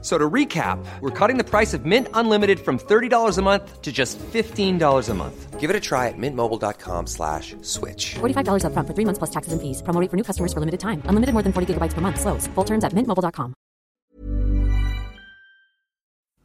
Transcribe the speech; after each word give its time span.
So 0.00 0.16
to 0.16 0.30
recap, 0.30 0.78
we're 1.00 1.10
cutting 1.10 1.38
the 1.38 1.44
price 1.44 1.74
of 1.74 1.84
Mint 1.84 2.06
Unlimited 2.14 2.60
from 2.60 2.78
$30 2.78 3.36
a 3.36 3.42
month 3.42 3.82
to 3.82 3.90
just 3.90 4.16
$15 4.32 5.08
a 5.08 5.14
month. 5.14 5.58
Give 5.58 5.70
it 5.70 5.74
a 5.74 5.80
try 5.80 6.06
at 6.06 6.14
mintmobile.com 6.16 7.08
slash 7.08 7.56
switch. 7.62 8.14
$45 8.20 8.62
upfront 8.62 8.86
for 8.86 8.94
three 8.94 9.04
months 9.04 9.18
plus 9.18 9.30
taxes 9.30 9.52
and 9.52 9.60
fees. 9.60 9.82
Promo 9.82 10.00
rate 10.00 10.08
for 10.08 10.16
new 10.16 10.22
customers 10.22 10.52
for 10.52 10.60
limited 10.60 10.78
time. 10.78 11.02
Unlimited 11.08 11.34
more 11.34 11.42
than 11.42 11.52
40 11.52 11.74
gigabytes 11.74 11.94
per 11.94 12.00
month. 12.00 12.20
Slows. 12.20 12.46
Full 12.54 12.64
terms 12.64 12.84
at 12.84 12.92
mintmobile.com. 12.94 13.54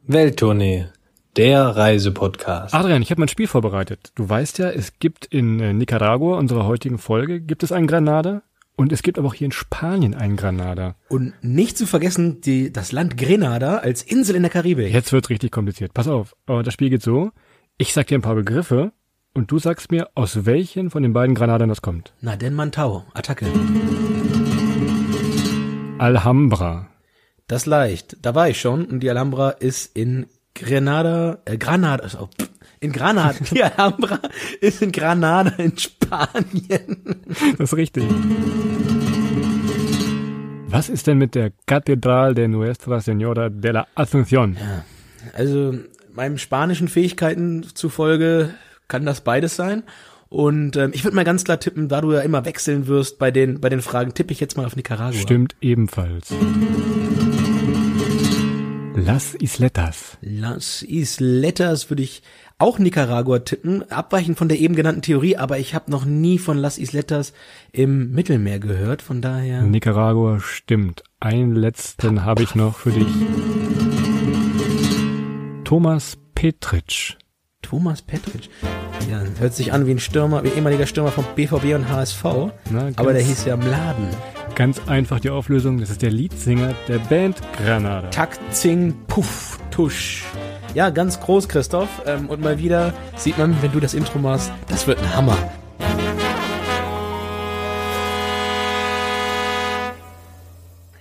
Welttournee, 0.06 0.88
der 1.38 1.78
Reisepodcast. 1.78 2.74
Adrian, 2.74 3.02
ich 3.02 3.12
habe 3.12 3.22
mein 3.22 3.30
Spiel 3.30 3.48
vorbereitet. 3.48 4.12
Du 4.16 4.28
weißt 4.28 4.58
ja, 4.58 4.70
es 4.70 5.00
gibt 5.00 5.26
in 5.26 5.60
äh, 5.60 5.74
Nicaragua, 5.74 6.38
unserer 6.38 6.66
heutigen 6.66 6.98
Folge, 6.98 7.40
gibt 7.40 7.64
es 7.64 7.72
einen 7.72 7.88
Granada. 7.88 8.42
Und 8.76 8.92
es 8.92 9.04
gibt 9.04 9.20
aber 9.20 9.28
auch 9.28 9.34
hier 9.34 9.46
in 9.46 9.52
Spanien 9.52 10.16
einen 10.16 10.36
Granada. 10.36 10.96
Und 11.08 11.34
nicht 11.42 11.78
zu 11.78 11.86
vergessen, 11.86 12.42
die, 12.42 12.74
das 12.74 12.92
Land 12.92 13.18
Grenada 13.18 13.78
als 13.78 14.02
Insel 14.02 14.36
in 14.36 14.42
der 14.42 14.52
Karibik. 14.52 14.92
Jetzt 14.92 15.14
wird's 15.14 15.30
richtig 15.30 15.52
kompliziert. 15.52 15.94
Pass 15.94 16.08
auf. 16.08 16.36
Aber 16.48 16.64
das 16.64 16.74
Spiel 16.74 16.90
geht 16.90 17.04
so. 17.04 17.32
Ich 17.78 17.94
sag 17.94 18.08
dir 18.08 18.18
ein 18.18 18.24
paar 18.24 18.36
Begriffe 18.36 18.92
und 19.34 19.52
du 19.52 19.60
sagst 19.60 19.92
mir, 19.92 20.10
aus 20.16 20.46
welchen 20.46 20.90
von 20.90 21.04
den 21.04 21.14
beiden 21.14 21.36
Granadern 21.36 21.70
das 21.70 21.82
kommt. 21.82 22.14
Na 22.22 22.36
denn 22.36 22.54
Mantau, 22.54 23.06
Attacke. 23.14 23.46
Alhambra. 26.00 26.90
Das 27.48 27.66
leicht. 27.66 28.18
Da 28.22 28.34
war 28.34 28.50
ich 28.50 28.60
schon 28.60 28.86
und 28.86 29.02
die 29.02 29.10
Alhambra 29.10 29.52
ist 29.52 29.96
in 29.96 30.28
Grenada, 30.56 31.40
äh, 31.46 31.58
Granada, 31.58 32.08
oh, 32.20 32.28
pff, 32.28 32.50
in 32.80 32.92
Granada. 32.92 33.36
Die 33.52 33.64
Alhambra 33.64 34.20
ist 34.62 34.82
in 34.82 34.92
Granada 34.92 35.52
in 35.58 35.78
Spanien. 35.78 37.22
Das 37.58 37.72
ist 37.72 37.78
richtig. 37.78 38.04
Was 40.68 40.90
ist 40.90 41.08
denn 41.08 41.18
mit 41.18 41.36
der 41.36 41.52
Catedral 41.66 42.34
de 42.34 42.48
Nuestra 42.48 42.98
Señora 42.98 43.50
de 43.50 43.72
la 43.72 43.88
Asunción? 43.96 44.58
Also 45.34 45.76
meinen 46.14 46.38
spanischen 46.38 46.88
Fähigkeiten 46.88 47.64
zufolge 47.74 48.54
kann 48.88 49.06
das 49.06 49.22
beides 49.22 49.56
sein. 49.56 49.84
Und 50.30 50.76
ähm, 50.78 50.92
ich 50.94 51.04
würde 51.04 51.16
mal 51.16 51.26
ganz 51.26 51.44
klar 51.44 51.60
tippen, 51.60 51.90
da 51.90 52.02
du 52.02 52.12
ja 52.12 52.22
immer 52.22 52.44
wechseln 52.46 52.88
wirst 52.88 53.20
bei 53.20 53.30
den 53.30 53.62
bei 53.62 53.70
den 53.70 53.82
Fragen, 53.82 54.16
tippe 54.16 54.34
ich 54.34 54.40
jetzt 54.40 54.58
mal 54.58 54.66
auf 54.66 54.76
Nicaragua. 54.76 55.20
Stimmt 55.20 55.56
ebenfalls. 55.62 56.34
Las 59.06 59.36
Isletas. 59.36 60.18
Las 60.22 60.82
Isletas 60.82 61.90
würde 61.90 62.04
ich 62.04 62.24
auch 62.58 62.80
Nicaragua 62.80 63.40
tippen, 63.40 63.84
abweichend 63.92 64.38
von 64.38 64.48
der 64.48 64.60
eben 64.60 64.76
genannten 64.76 65.02
Theorie, 65.02 65.36
aber 65.36 65.60
ich 65.60 65.76
habe 65.76 65.92
noch 65.92 66.06
nie 66.06 66.40
von 66.40 66.58
Las 66.58 66.78
Isletas 66.78 67.34
im 67.74 68.12
Mittelmeer 68.12 68.60
gehört, 68.60 69.02
von 69.02 69.22
daher. 69.22 69.62
Nicaragua 69.64 70.40
stimmt. 70.40 71.04
Einen 71.20 71.54
letzten 71.54 72.24
habe 72.24 72.44
ich 72.44 72.56
noch 72.56 72.78
für 72.78 72.92
dich. 72.92 73.08
Thomas 75.66 76.18
Petritsch. 76.34 77.18
Thomas 77.62 78.02
Petric. 78.02 78.50
Ja, 79.10 79.22
hört 79.40 79.54
sich 79.54 79.74
an 79.74 79.86
wie 79.86 79.92
ein 79.92 80.00
Stürmer, 80.00 80.44
wie 80.44 80.50
ein 80.50 80.56
ehemaliger 80.56 80.86
Stürmer 80.86 81.12
vom 81.12 81.26
BVB 81.36 81.76
und 81.76 81.90
HSV, 81.90 82.24
Na, 82.70 82.90
aber 82.96 83.14
der 83.14 83.22
hieß 83.22 83.46
ja 83.46 83.58
Mladen. 83.58 84.08
Ganz 84.56 84.80
einfach 84.86 85.20
die 85.20 85.32
Auflösung. 85.32 85.80
Das 85.80 85.90
ist 85.90 86.04
der 86.04 86.12
Leadsänger 86.12 86.76
der 86.88 87.00
Band 87.00 87.42
Granada. 87.58 88.08
Tak, 88.10 88.38
Zing, 88.54 88.94
Puff, 89.08 89.58
Tusch. 89.72 90.24
Ja, 90.76 90.92
ganz 90.92 91.20
groß, 91.20 91.50
Christoph. 91.50 91.90
Ähm, 92.06 92.30
und 92.30 92.40
mal 92.40 92.60
wieder 92.60 92.94
sieht 93.16 93.40
man, 93.40 93.60
wenn 93.64 93.72
du 93.72 93.80
das 93.80 93.96
Intro 93.96 94.20
machst, 94.20 94.52
das 94.68 94.86
wird 94.86 95.00
ein 95.00 95.16
Hammer. 95.16 95.38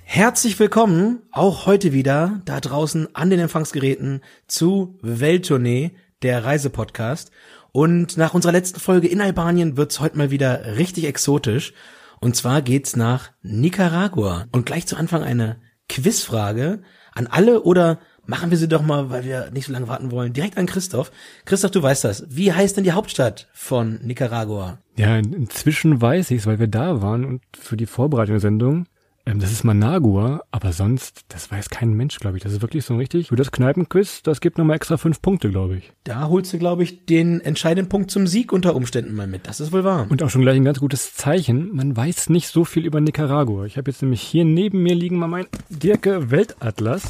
Herzlich 0.04 0.58
willkommen, 0.58 1.20
auch 1.30 1.66
heute 1.66 1.92
wieder 1.92 2.40
da 2.46 2.58
draußen 2.58 3.14
an 3.14 3.28
den 3.28 3.40
Empfangsgeräten 3.40 4.22
zu 4.46 4.98
Welttournee, 5.02 5.90
der 6.22 6.42
Reisepodcast. 6.42 7.30
Und 7.70 8.16
nach 8.16 8.32
unserer 8.32 8.52
letzten 8.52 8.80
Folge 8.80 9.08
in 9.08 9.20
Albanien 9.20 9.76
wird's 9.76 10.00
heute 10.00 10.16
mal 10.16 10.30
wieder 10.30 10.76
richtig 10.76 11.04
exotisch. 11.04 11.74
Und 12.22 12.36
zwar 12.36 12.62
geht's 12.62 12.94
nach 12.96 13.32
Nicaragua. 13.42 14.46
Und 14.52 14.64
gleich 14.64 14.86
zu 14.86 14.96
Anfang 14.96 15.22
eine 15.24 15.56
Quizfrage 15.88 16.82
an 17.14 17.26
alle 17.26 17.62
oder 17.62 17.98
machen 18.24 18.50
wir 18.50 18.56
sie 18.58 18.68
doch 18.68 18.82
mal, 18.82 19.10
weil 19.10 19.24
wir 19.24 19.50
nicht 19.50 19.66
so 19.66 19.72
lange 19.72 19.88
warten 19.88 20.10
wollen, 20.12 20.32
direkt 20.32 20.56
an 20.56 20.66
Christoph. 20.66 21.10
Christoph, 21.44 21.72
du 21.72 21.82
weißt 21.82 22.04
das. 22.04 22.24
Wie 22.28 22.52
heißt 22.52 22.76
denn 22.76 22.84
die 22.84 22.92
Hauptstadt 22.92 23.48
von 23.52 23.98
Nicaragua? 24.02 24.78
Ja, 24.96 25.16
in- 25.18 25.32
inzwischen 25.32 26.00
weiß 26.00 26.30
ich 26.30 26.38
es, 26.38 26.46
weil 26.46 26.60
wir 26.60 26.68
da 26.68 27.02
waren 27.02 27.24
und 27.24 27.42
für 27.58 27.76
die 27.76 27.86
Vorbereitung 27.86 28.34
der 28.34 28.40
Sendung. 28.40 28.86
Ähm, 29.24 29.38
das 29.38 29.52
ist 29.52 29.62
Managua, 29.62 30.42
aber 30.50 30.72
sonst, 30.72 31.24
das 31.28 31.48
weiß 31.50 31.70
kein 31.70 31.94
Mensch, 31.94 32.18
glaube 32.18 32.36
ich. 32.36 32.42
Das 32.42 32.52
ist 32.52 32.60
wirklich 32.62 32.84
so 32.84 32.96
richtig. 32.96 33.28
Für 33.28 33.36
das 33.36 33.52
Kneipenquiz, 33.52 34.22
das 34.22 34.40
gibt 34.40 34.58
nochmal 34.58 34.74
extra 34.76 34.96
fünf 34.96 35.22
Punkte, 35.22 35.50
glaube 35.50 35.76
ich. 35.76 35.92
Da 36.04 36.28
holst 36.28 36.52
du, 36.52 36.58
glaube 36.58 36.82
ich, 36.82 37.06
den 37.06 37.40
entscheidenden 37.40 37.88
Punkt 37.88 38.10
zum 38.10 38.26
Sieg 38.26 38.52
unter 38.52 38.74
Umständen 38.74 39.14
mal 39.14 39.28
mit. 39.28 39.46
Das 39.46 39.60
ist 39.60 39.72
wohl 39.72 39.84
wahr. 39.84 40.06
Und 40.08 40.22
auch 40.22 40.30
schon 40.30 40.42
gleich 40.42 40.56
ein 40.56 40.64
ganz 40.64 40.80
gutes 40.80 41.14
Zeichen. 41.14 41.74
Man 41.74 41.96
weiß 41.96 42.30
nicht 42.30 42.48
so 42.48 42.64
viel 42.64 42.84
über 42.84 43.00
Nicaragua. 43.00 43.64
Ich 43.64 43.76
habe 43.76 43.88
jetzt 43.90 44.02
nämlich 44.02 44.22
hier 44.22 44.44
neben 44.44 44.82
mir 44.82 44.96
liegen 44.96 45.18
mal 45.18 45.28
mein 45.28 45.46
Dirke 45.68 46.32
Weltatlas. 46.32 47.04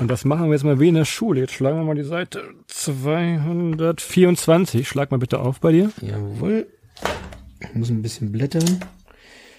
Und 0.00 0.08
das 0.08 0.24
machen 0.24 0.46
wir 0.46 0.52
jetzt 0.52 0.64
mal 0.64 0.78
wie 0.78 0.88
in 0.88 0.94
der 0.94 1.06
Schule. 1.06 1.40
Jetzt 1.40 1.54
schlagen 1.54 1.78
wir 1.78 1.84
mal 1.84 1.96
die 1.96 2.04
Seite 2.04 2.44
224. 2.66 4.86
Schlag 4.86 5.10
mal 5.10 5.16
bitte 5.16 5.40
auf 5.40 5.58
bei 5.60 5.72
dir. 5.72 5.90
Jawohl. 6.00 6.68
Ich 7.60 7.74
muss 7.74 7.90
ein 7.90 8.02
bisschen 8.02 8.30
blättern. 8.30 8.78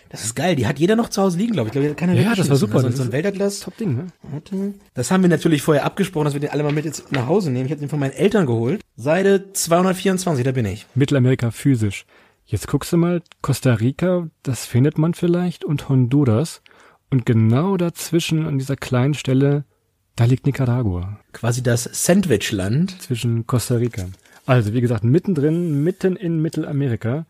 Das 0.10 0.24
ist 0.24 0.36
geil. 0.36 0.56
Die 0.56 0.66
hat 0.66 0.80
jeder 0.80 0.96
noch 0.96 1.10
zu 1.10 1.22
Hause 1.22 1.38
liegen, 1.38 1.54
glaube 1.54 1.70
ich. 1.70 1.76
Ich 1.76 1.96
keiner 1.96 2.14
Ja, 2.14 2.34
das 2.36 2.50
war 2.50 2.56
super. 2.56 2.80
So, 2.80 2.88
Das 2.88 2.98
so 2.98 3.04
ein 3.04 3.12
Weltatlas. 3.12 3.60
Top 3.60 3.78
Ding, 3.78 3.96
ne? 3.96 4.08
Warte. 4.24 4.74
Das 4.96 5.12
haben 5.12 5.22
wir 5.22 5.30
natürlich 5.30 5.62
vorher 5.62 5.86
abgesprochen, 5.86 6.26
dass 6.26 6.34
wir 6.34 6.40
den 6.40 6.50
alle 6.50 6.64
mal 6.64 6.72
mit 6.72 6.86
jetzt 6.86 7.12
nach 7.12 7.28
Hause 7.28 7.52
nehmen. 7.52 7.68
Ich 7.68 7.72
habe 7.72 7.80
den 7.80 7.90
von 7.90 8.00
meinen 8.00 8.14
Eltern 8.14 8.48
geholt. 8.48 8.82
Seite 8.98 9.54
224, 9.54 10.44
da 10.44 10.52
bin 10.52 10.66
ich. 10.66 10.88
Mittelamerika 10.96 11.52
physisch. 11.52 12.06
Jetzt 12.46 12.68
guckst 12.68 12.92
du 12.92 12.98
mal, 12.98 13.22
Costa 13.44 13.76
Rica, 13.76 14.28
das 14.42 14.66
findet 14.66 14.98
man 14.98 15.14
vielleicht, 15.14 15.64
und 15.64 15.88
Honduras. 15.88 16.64
Und 17.12 17.28
genau 17.28 17.78
dazwischen 17.78 18.48
an 18.48 18.58
dieser 18.58 18.76
kleinen 18.76 19.14
Stelle, 19.14 19.66
da 20.16 20.26
liegt 20.26 20.48
Nicaragua. 20.48 21.20
Quasi 21.34 21.62
das 21.62 21.84
Sandwichland. 21.84 23.00
Zwischen 23.02 23.46
Costa 23.46 23.76
Rica. 23.76 24.08
Also, 24.48 24.74
wie 24.74 24.82
gesagt, 24.82 25.04
mittendrin, 25.04 25.84
mitten 25.84 26.16
in 26.16 26.42
Mittelamerika. 26.42 27.28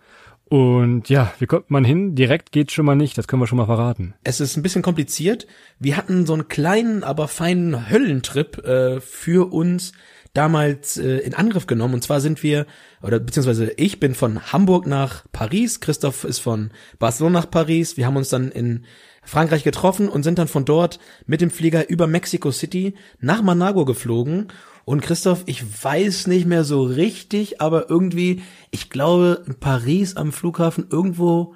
Und 0.49 1.09
ja, 1.09 1.31
wie 1.37 1.45
kommt 1.45 1.69
man 1.69 1.85
hin? 1.85 2.15
Direkt 2.15 2.51
geht 2.51 2.71
schon 2.71 2.85
mal 2.85 2.95
nicht, 2.95 3.17
das 3.17 3.27
können 3.27 3.41
wir 3.41 3.47
schon 3.47 3.59
mal 3.59 3.67
verraten. 3.67 4.15
Es 4.23 4.39
ist 4.39 4.57
ein 4.57 4.63
bisschen 4.63 4.81
kompliziert. 4.81 5.45
Wir 5.77 5.95
hatten 5.95 6.25
so 6.25 6.33
einen 6.33 6.47
kleinen, 6.47 7.03
aber 7.03 7.27
feinen 7.27 7.89
Höllentrip 7.89 8.65
äh, 8.65 8.99
für 8.99 9.53
uns 9.53 9.91
damals 10.33 10.97
äh, 10.97 11.17
in 11.17 11.35
Angriff 11.35 11.67
genommen. 11.67 11.93
Und 11.95 12.03
zwar 12.03 12.19
sind 12.19 12.41
wir, 12.41 12.65
oder 13.03 13.19
beziehungsweise 13.19 13.71
ich 13.77 13.99
bin 13.99 14.15
von 14.15 14.51
Hamburg 14.51 14.87
nach 14.87 15.23
Paris, 15.31 15.81
Christoph 15.81 16.23
ist 16.23 16.39
von 16.39 16.71
Barcelona 16.97 17.41
nach 17.41 17.51
Paris. 17.51 17.95
Wir 17.95 18.07
haben 18.07 18.17
uns 18.17 18.29
dann 18.29 18.51
in 18.51 18.85
Frankreich 19.23 19.63
getroffen 19.63 20.09
und 20.09 20.23
sind 20.23 20.39
dann 20.39 20.47
von 20.47 20.65
dort 20.65 20.99
mit 21.27 21.41
dem 21.41 21.51
Flieger 21.51 21.89
über 21.89 22.07
Mexico 22.07 22.51
City 22.51 22.95
nach 23.19 23.43
Managua 23.43 23.85
geflogen. 23.85 24.47
Und 24.89 25.01
Christoph, 25.01 25.43
ich 25.45 25.83
weiß 25.83 26.25
nicht 26.25 26.47
mehr 26.47 26.63
so 26.63 26.81
richtig, 26.81 27.61
aber 27.61 27.91
irgendwie, 27.91 28.41
ich 28.71 28.89
glaube, 28.89 29.43
in 29.45 29.53
Paris 29.53 30.17
am 30.17 30.31
Flughafen 30.31 30.87
irgendwo 30.89 31.53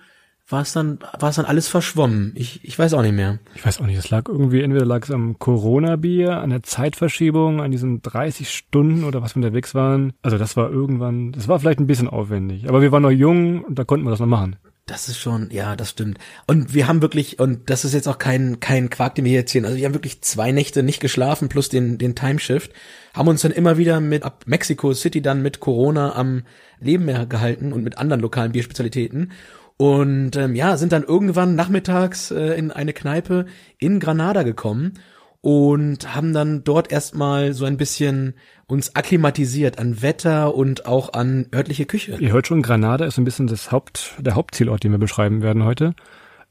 war 0.47 0.61
es 0.61 0.73
dann, 0.73 0.99
war 1.17 1.29
es 1.29 1.37
dann 1.37 1.45
alles 1.45 1.67
verschwommen. 1.67 2.33
Ich, 2.35 2.63
ich 2.63 2.77
weiß 2.77 2.93
auch 2.93 3.01
nicht 3.01 3.15
mehr. 3.15 3.39
Ich 3.55 3.65
weiß 3.65 3.81
auch 3.81 3.87
nicht, 3.87 3.97
es 3.97 4.11
lag 4.11 4.27
irgendwie, 4.27 4.61
entweder 4.61 4.85
lag 4.85 5.01
es 5.01 5.09
am 5.09 5.39
Corona-Bier, 5.39 6.37
an 6.37 6.51
der 6.51 6.61
Zeitverschiebung, 6.61 7.59
an 7.59 7.71
diesen 7.71 8.03
30 8.03 8.51
Stunden 8.51 9.03
oder 9.03 9.23
was 9.23 9.33
wir 9.33 9.37
unterwegs 9.37 9.73
waren. 9.73 10.13
Also 10.21 10.37
das 10.37 10.55
war 10.55 10.69
irgendwann, 10.69 11.31
das 11.31 11.47
war 11.47 11.59
vielleicht 11.59 11.79
ein 11.79 11.87
bisschen 11.87 12.09
aufwendig. 12.09 12.69
Aber 12.69 12.83
wir 12.83 12.91
waren 12.91 13.01
noch 13.01 13.09
jung 13.09 13.63
und 13.63 13.79
da 13.79 13.83
konnten 13.83 14.05
wir 14.05 14.11
das 14.11 14.19
noch 14.19 14.27
machen. 14.27 14.57
Das 14.85 15.07
ist 15.07 15.17
schon, 15.17 15.49
ja, 15.49 15.77
das 15.77 15.91
stimmt. 15.91 16.17
Und 16.45 16.73
wir 16.73 16.89
haben 16.89 17.01
wirklich, 17.01 17.39
und 17.39 17.69
das 17.69 17.85
ist 17.85 17.93
jetzt 17.93 18.07
auch 18.09 18.17
kein, 18.17 18.59
kein 18.59 18.89
Quark, 18.89 19.15
den 19.15 19.23
wir 19.23 19.29
hier 19.29 19.39
erzählen, 19.39 19.63
also 19.63 19.77
wir 19.77 19.85
haben 19.85 19.93
wirklich 19.93 20.21
zwei 20.21 20.51
Nächte 20.51 20.83
nicht 20.83 20.99
geschlafen 20.99 21.47
plus 21.47 21.69
den, 21.69 21.97
den 21.97 22.15
Timeshift, 22.15 22.73
haben 23.13 23.29
uns 23.29 23.41
dann 23.43 23.53
immer 23.53 23.77
wieder 23.77 24.01
mit 24.01 24.23
ab 24.23 24.43
Mexico 24.45 24.93
City 24.93 25.21
dann 25.21 25.41
mit 25.41 25.61
Corona 25.61 26.15
am 26.15 26.43
Leben 26.81 27.07
gehalten 27.29 27.71
und 27.71 27.85
mit 27.85 27.97
anderen 27.97 28.19
lokalen 28.19 28.51
Bierspezialitäten. 28.51 29.31
Und 29.77 30.35
ähm, 30.35 30.53
ja, 30.53 30.75
sind 30.75 30.91
dann 30.91 31.03
irgendwann 31.03 31.55
nachmittags 31.55 32.31
äh, 32.31 32.53
in 32.55 32.71
eine 32.71 32.91
Kneipe 32.91 33.45
in 33.77 34.01
Granada 34.01 34.43
gekommen 34.43 34.99
und 35.43 36.15
haben 36.15 36.31
dann 36.31 36.63
dort 36.63 36.89
erstmal 36.89 37.51
so 37.51 37.65
ein 37.65 37.75
bisschen 37.75 38.35
uns 38.65 38.95
akklimatisiert 38.95 39.77
an 39.77 40.01
Wetter 40.01 40.55
und 40.55 40.85
auch 40.85 41.11
an 41.11 41.47
örtliche 41.53 41.85
Küche. 41.85 42.15
Ihr 42.17 42.31
hört 42.31 42.47
schon, 42.47 42.61
Granada 42.61 43.03
ist 43.03 43.17
ein 43.17 43.25
bisschen 43.25 43.47
das 43.47 43.69
Haupt, 43.69 44.15
der 44.19 44.35
Hauptzielort, 44.35 44.85
den 44.85 44.93
wir 44.93 44.99
beschreiben 44.99 45.41
werden 45.41 45.65
heute. 45.65 45.95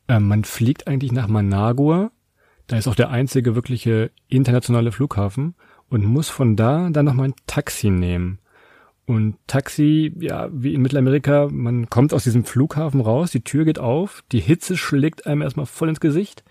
Ähm, 0.09 0.29
man 0.29 0.45
fliegt 0.45 0.89
eigentlich 0.89 1.11
nach 1.11 1.27
Managua. 1.27 2.11
Da 2.67 2.77
ist 2.77 2.87
auch 2.87 2.95
der 2.95 3.09
einzige 3.09 3.55
wirkliche 3.55 4.11
internationale 4.29 4.93
Flughafen 4.93 5.55
und 5.89 6.05
muss 6.05 6.29
von 6.29 6.55
da 6.55 6.91
dann 6.91 7.07
nochmal 7.07 7.29
ein 7.29 7.35
Taxi 7.47 7.89
nehmen. 7.89 8.41
Und 9.07 9.37
Taxi, 9.47 10.13
ja, 10.21 10.51
wie 10.53 10.75
in 10.75 10.83
Mittelamerika, 10.83 11.49
man 11.51 11.89
kommt 11.89 12.13
aus 12.13 12.25
diesem 12.25 12.45
Flughafen 12.45 13.01
raus, 13.01 13.31
die 13.31 13.43
Tür 13.43 13.65
geht 13.65 13.79
auf, 13.79 14.23
die 14.33 14.41
Hitze 14.41 14.77
schlägt 14.77 15.27
einem 15.27 15.41
erstmal 15.41 15.65
voll 15.65 15.89
ins 15.89 16.01
Gesicht 16.01 16.45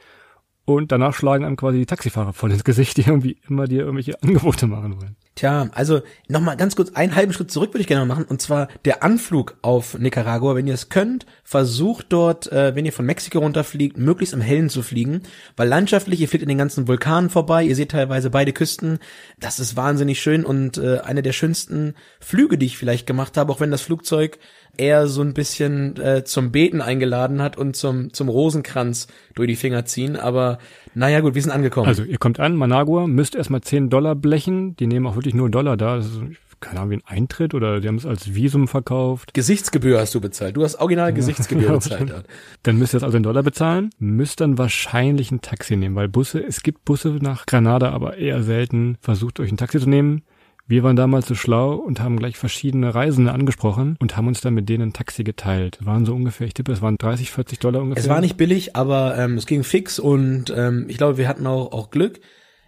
und 0.76 0.92
danach 0.92 1.14
schlagen 1.14 1.46
einem 1.46 1.58
quasi 1.58 1.80
die 1.80 1.86
Taxifahrer 1.86 2.34
voll 2.34 2.52
ins 2.52 2.64
Gesicht, 2.64 2.98
die 2.98 3.02
irgendwie 3.02 3.38
immer 3.48 3.68
dir 3.68 3.82
irgendwelche 3.82 4.22
Angebote 4.22 4.68
machen 4.68 5.00
wollen. 5.00 5.16
Tja, 5.36 5.70
also 5.74 6.02
nochmal 6.28 6.58
ganz 6.58 6.76
kurz 6.76 6.92
einen 6.94 7.16
halben 7.16 7.32
Schritt 7.32 7.52
zurück 7.52 7.74
würde 7.74 7.82
ich 7.82 7.88
gerne 7.88 8.06
machen 8.06 8.26
und 8.26 8.42
zwar 8.42 8.68
der 8.84 9.02
Anflug 9.02 9.58
auf 9.62 9.98
Nicaragua. 9.98 10.56
Wenn 10.56 10.68
ihr 10.68 10.74
es 10.74 10.90
könnt, 10.90 11.26
versucht 11.44 12.08
dort, 12.10 12.52
äh, 12.52 12.76
wenn 12.76 12.86
ihr 12.86 12.92
von 12.92 13.06
Mexiko 13.06 13.40
runterfliegt, 13.40 13.98
möglichst 13.98 14.34
im 14.34 14.42
Hellen 14.42 14.70
zu 14.70 14.82
fliegen, 14.82 15.24
weil 15.56 15.70
landschaftlich, 15.70 16.20
ihr 16.20 16.28
fliegt 16.28 16.44
in 16.44 16.50
den 16.50 16.58
ganzen 16.58 16.88
Vulkanen 16.88 17.30
vorbei, 17.30 17.64
ihr 17.64 17.78
seht 17.78 17.92
teilweise 17.92 18.30
beide 18.30 18.52
Küsten, 18.52 19.00
das 19.40 19.60
ist 19.60 19.78
wahnsinnig 19.78 20.22
schön 20.22 20.44
und 20.46 20.78
äh, 20.78 21.00
eine 21.00 21.22
der 21.22 21.34
schönsten 21.34 21.96
Flüge, 22.20 22.58
die 22.58 22.66
ich 22.66 22.78
vielleicht 22.78 23.08
gemacht 23.08 23.38
habe, 23.38 23.54
auch 23.54 23.62
wenn 23.62 23.72
das 23.72 23.82
Flugzeug 23.82 24.38
eher 24.82 25.08
so 25.08 25.22
ein 25.22 25.34
bisschen 25.34 25.96
äh, 26.02 26.24
zum 26.24 26.52
Beten 26.52 26.82
eingeladen 26.82 27.42
hat 27.42 27.58
und 27.58 27.76
zum, 27.76 28.12
zum 28.14 28.28
Rosenkranz 28.30 29.08
durch 29.36 29.48
die 29.48 29.56
Finger 29.56 29.86
ziehen. 29.86 30.16
Aber 30.18 30.58
naja 30.96 31.20
gut, 31.20 31.36
wir 31.36 31.42
sind 31.42 31.52
angekommen. 31.52 31.88
Also 31.88 32.04
ihr 32.04 32.18
kommt 32.18 32.40
an, 32.40 32.56
Managua, 32.56 33.08
müsst 33.08 33.36
erstmal 33.36 33.62
10 33.62 33.90
Dollar 33.90 34.16
blechen. 34.16 34.76
Die 34.78 34.88
nehmen 34.88 35.06
auch 35.06 35.16
wirklich 35.16 35.36
nur 35.36 35.50
Dollar 35.50 35.78
da. 35.78 35.98
Das 35.98 36.08
ist, 36.08 36.20
keine 36.60 36.80
Ahnung, 36.80 36.92
wie 36.92 36.96
ein 36.96 37.04
Eintritt 37.06 37.54
oder 37.54 37.80
die 37.80 37.88
haben 37.88 37.96
es 37.96 38.06
als 38.06 38.34
Visum 38.34 38.68
verkauft. 38.68 39.34
Gesichtsgebühr 39.34 40.00
hast 40.00 40.16
du 40.16 40.22
bezahlt. 40.22 40.58
Du 40.58 40.64
hast 40.64 40.80
original 40.80 41.14
Gesichtsgebühr 41.14 41.68
Ja, 41.70 41.74
bezahlt. 41.74 42.26
Dann 42.64 42.78
müsst 42.78 42.94
ihr 42.94 42.98
jetzt 42.98 43.04
also 43.04 43.18
in 43.18 43.24
Dollar 43.24 43.44
bezahlen, 43.44 43.92
müsst 44.00 44.42
dann 44.42 44.58
wahrscheinlich 44.58 45.32
ein 45.32 45.42
Taxi 45.42 45.76
nehmen, 45.76 45.96
weil 45.96 46.08
Busse, 46.08 46.44
es 46.44 46.64
gibt 46.64 46.86
Busse 46.86 47.18
nach 47.22 47.46
Granada, 47.46 47.92
aber 47.92 48.18
eher 48.18 48.42
selten. 48.44 48.98
Versucht 49.02 49.40
euch 49.40 49.52
ein 49.52 49.58
Taxi 49.58 49.80
zu 49.80 49.90
nehmen. 49.90 50.24
Wir 50.72 50.84
waren 50.84 50.96
damals 50.96 51.28
so 51.28 51.36
schlau 51.36 51.74
und 51.74 52.00
haben 52.00 52.16
gleich 52.16 52.38
verschiedene 52.38 52.96
Reisende 52.96 53.34
angesprochen 53.34 53.98
und 54.00 54.16
haben 54.16 54.28
uns 54.28 54.40
dann 54.40 54.54
mit 54.54 54.70
denen 54.70 54.84
ein 54.84 54.94
Taxi 54.94 55.26
geteilt. 55.26 55.78
Waren 55.86 56.06
so 56.06 56.16
ungefähr, 56.16 56.48
ich 56.48 56.54
tippe, 56.54 56.72
es 56.72 56.82
waren 56.82 56.98
30, 56.98 57.30
40 57.30 57.60
Dollar 57.60 57.82
ungefähr. 57.82 58.02
Es 58.02 58.08
war 58.08 58.22
nicht 58.22 58.38
billig, 58.38 58.74
aber 58.74 59.18
ähm, 59.18 59.36
es 59.36 59.48
ging 59.48 59.66
fix 59.66 60.00
und 60.00 60.46
ähm, 60.56 60.86
ich 60.88 60.96
glaube, 60.96 61.18
wir 61.18 61.28
hatten 61.28 61.46
auch, 61.46 61.74
auch 61.74 61.92
Glück. 61.92 62.22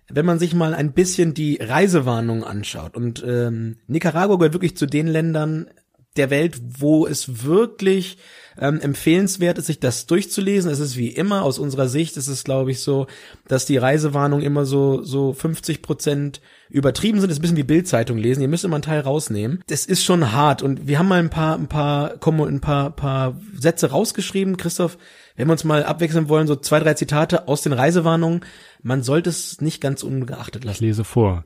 Wenn 0.10 0.26
man 0.26 0.38
sich 0.38 0.54
mal 0.54 0.74
ein 0.74 0.92
bisschen 0.92 1.34
die 1.34 1.60
Reisewarnung 1.62 2.44
anschaut 2.44 2.98
und 2.98 3.24
ähm, 3.26 3.78
Nicaragua 3.88 4.36
gehört 4.36 4.54
wirklich 4.54 4.76
zu 4.76 4.86
den 4.86 5.08
Ländern 5.08 5.68
der 6.16 6.30
Welt, 6.30 6.62
wo 6.80 7.08
es 7.08 7.44
wirklich 7.44 8.18
ähm, 8.60 8.80
empfehlenswert 8.80 9.58
ist, 9.58 9.66
sich 9.66 9.80
das 9.80 10.06
durchzulesen. 10.06 10.70
Es 10.70 10.80
ist 10.80 10.96
wie 10.96 11.08
immer 11.08 11.42
aus 11.42 11.58
unserer 11.58 11.88
Sicht, 11.88 12.18
ist 12.18 12.28
es 12.28 12.44
glaube 12.44 12.70
ich 12.72 12.82
so, 12.82 13.08
dass 13.48 13.66
die 13.66 13.78
Reisewarnungen 13.78 14.46
immer 14.46 14.66
so 14.66 15.02
so 15.04 15.34
50 15.34 15.82
Prozent 15.82 16.40
übertrieben 16.70 17.20
sind. 17.20 17.30
Das 17.30 17.38
ist 17.38 17.40
ein 17.40 17.42
bisschen 17.42 17.58
wie 17.58 17.64
Bildzeitung 17.64 18.18
lesen. 18.20 18.42
Ihr 18.42 18.48
müsst 18.48 18.64
immer 18.64 18.76
einen 18.76 18.84
Teil 18.84 19.00
rausnehmen. 19.00 19.64
Das 19.68 19.86
ist 19.88 20.04
schon 20.04 20.32
hart 20.32 20.62
und 20.62 20.88
wir 20.88 21.00
haben 21.00 21.08
mal 21.08 21.20
ein 21.20 21.32
paar 21.32 21.58
ein 21.58 21.68
paar 21.68 22.16
Kommo- 22.18 22.46
ein 22.48 22.62
paar 22.62 22.92
paar 22.92 23.40
Sätze 23.60 23.90
rausgeschrieben. 23.90 24.58
Christoph, 24.58 25.00
wenn 25.36 25.48
wir 25.48 25.54
uns 25.54 25.64
mal 25.64 25.84
abwechseln 25.84 26.30
wollen, 26.30 26.46
so 26.46 26.56
zwei 26.56 26.80
drei 26.80 26.94
Zitate 26.94 27.48
aus 27.48 27.64
den 27.64 27.74
Reisewarnungen. 27.74 28.42
Man 28.84 29.02
sollte 29.02 29.32
es 29.32 29.62
nicht 29.62 29.82
ganz 29.82 30.04
ungeachtet 30.04 30.64
Ich 30.64 30.68
lassen. 30.68 30.84
lese 30.84 31.04
vor. 31.04 31.44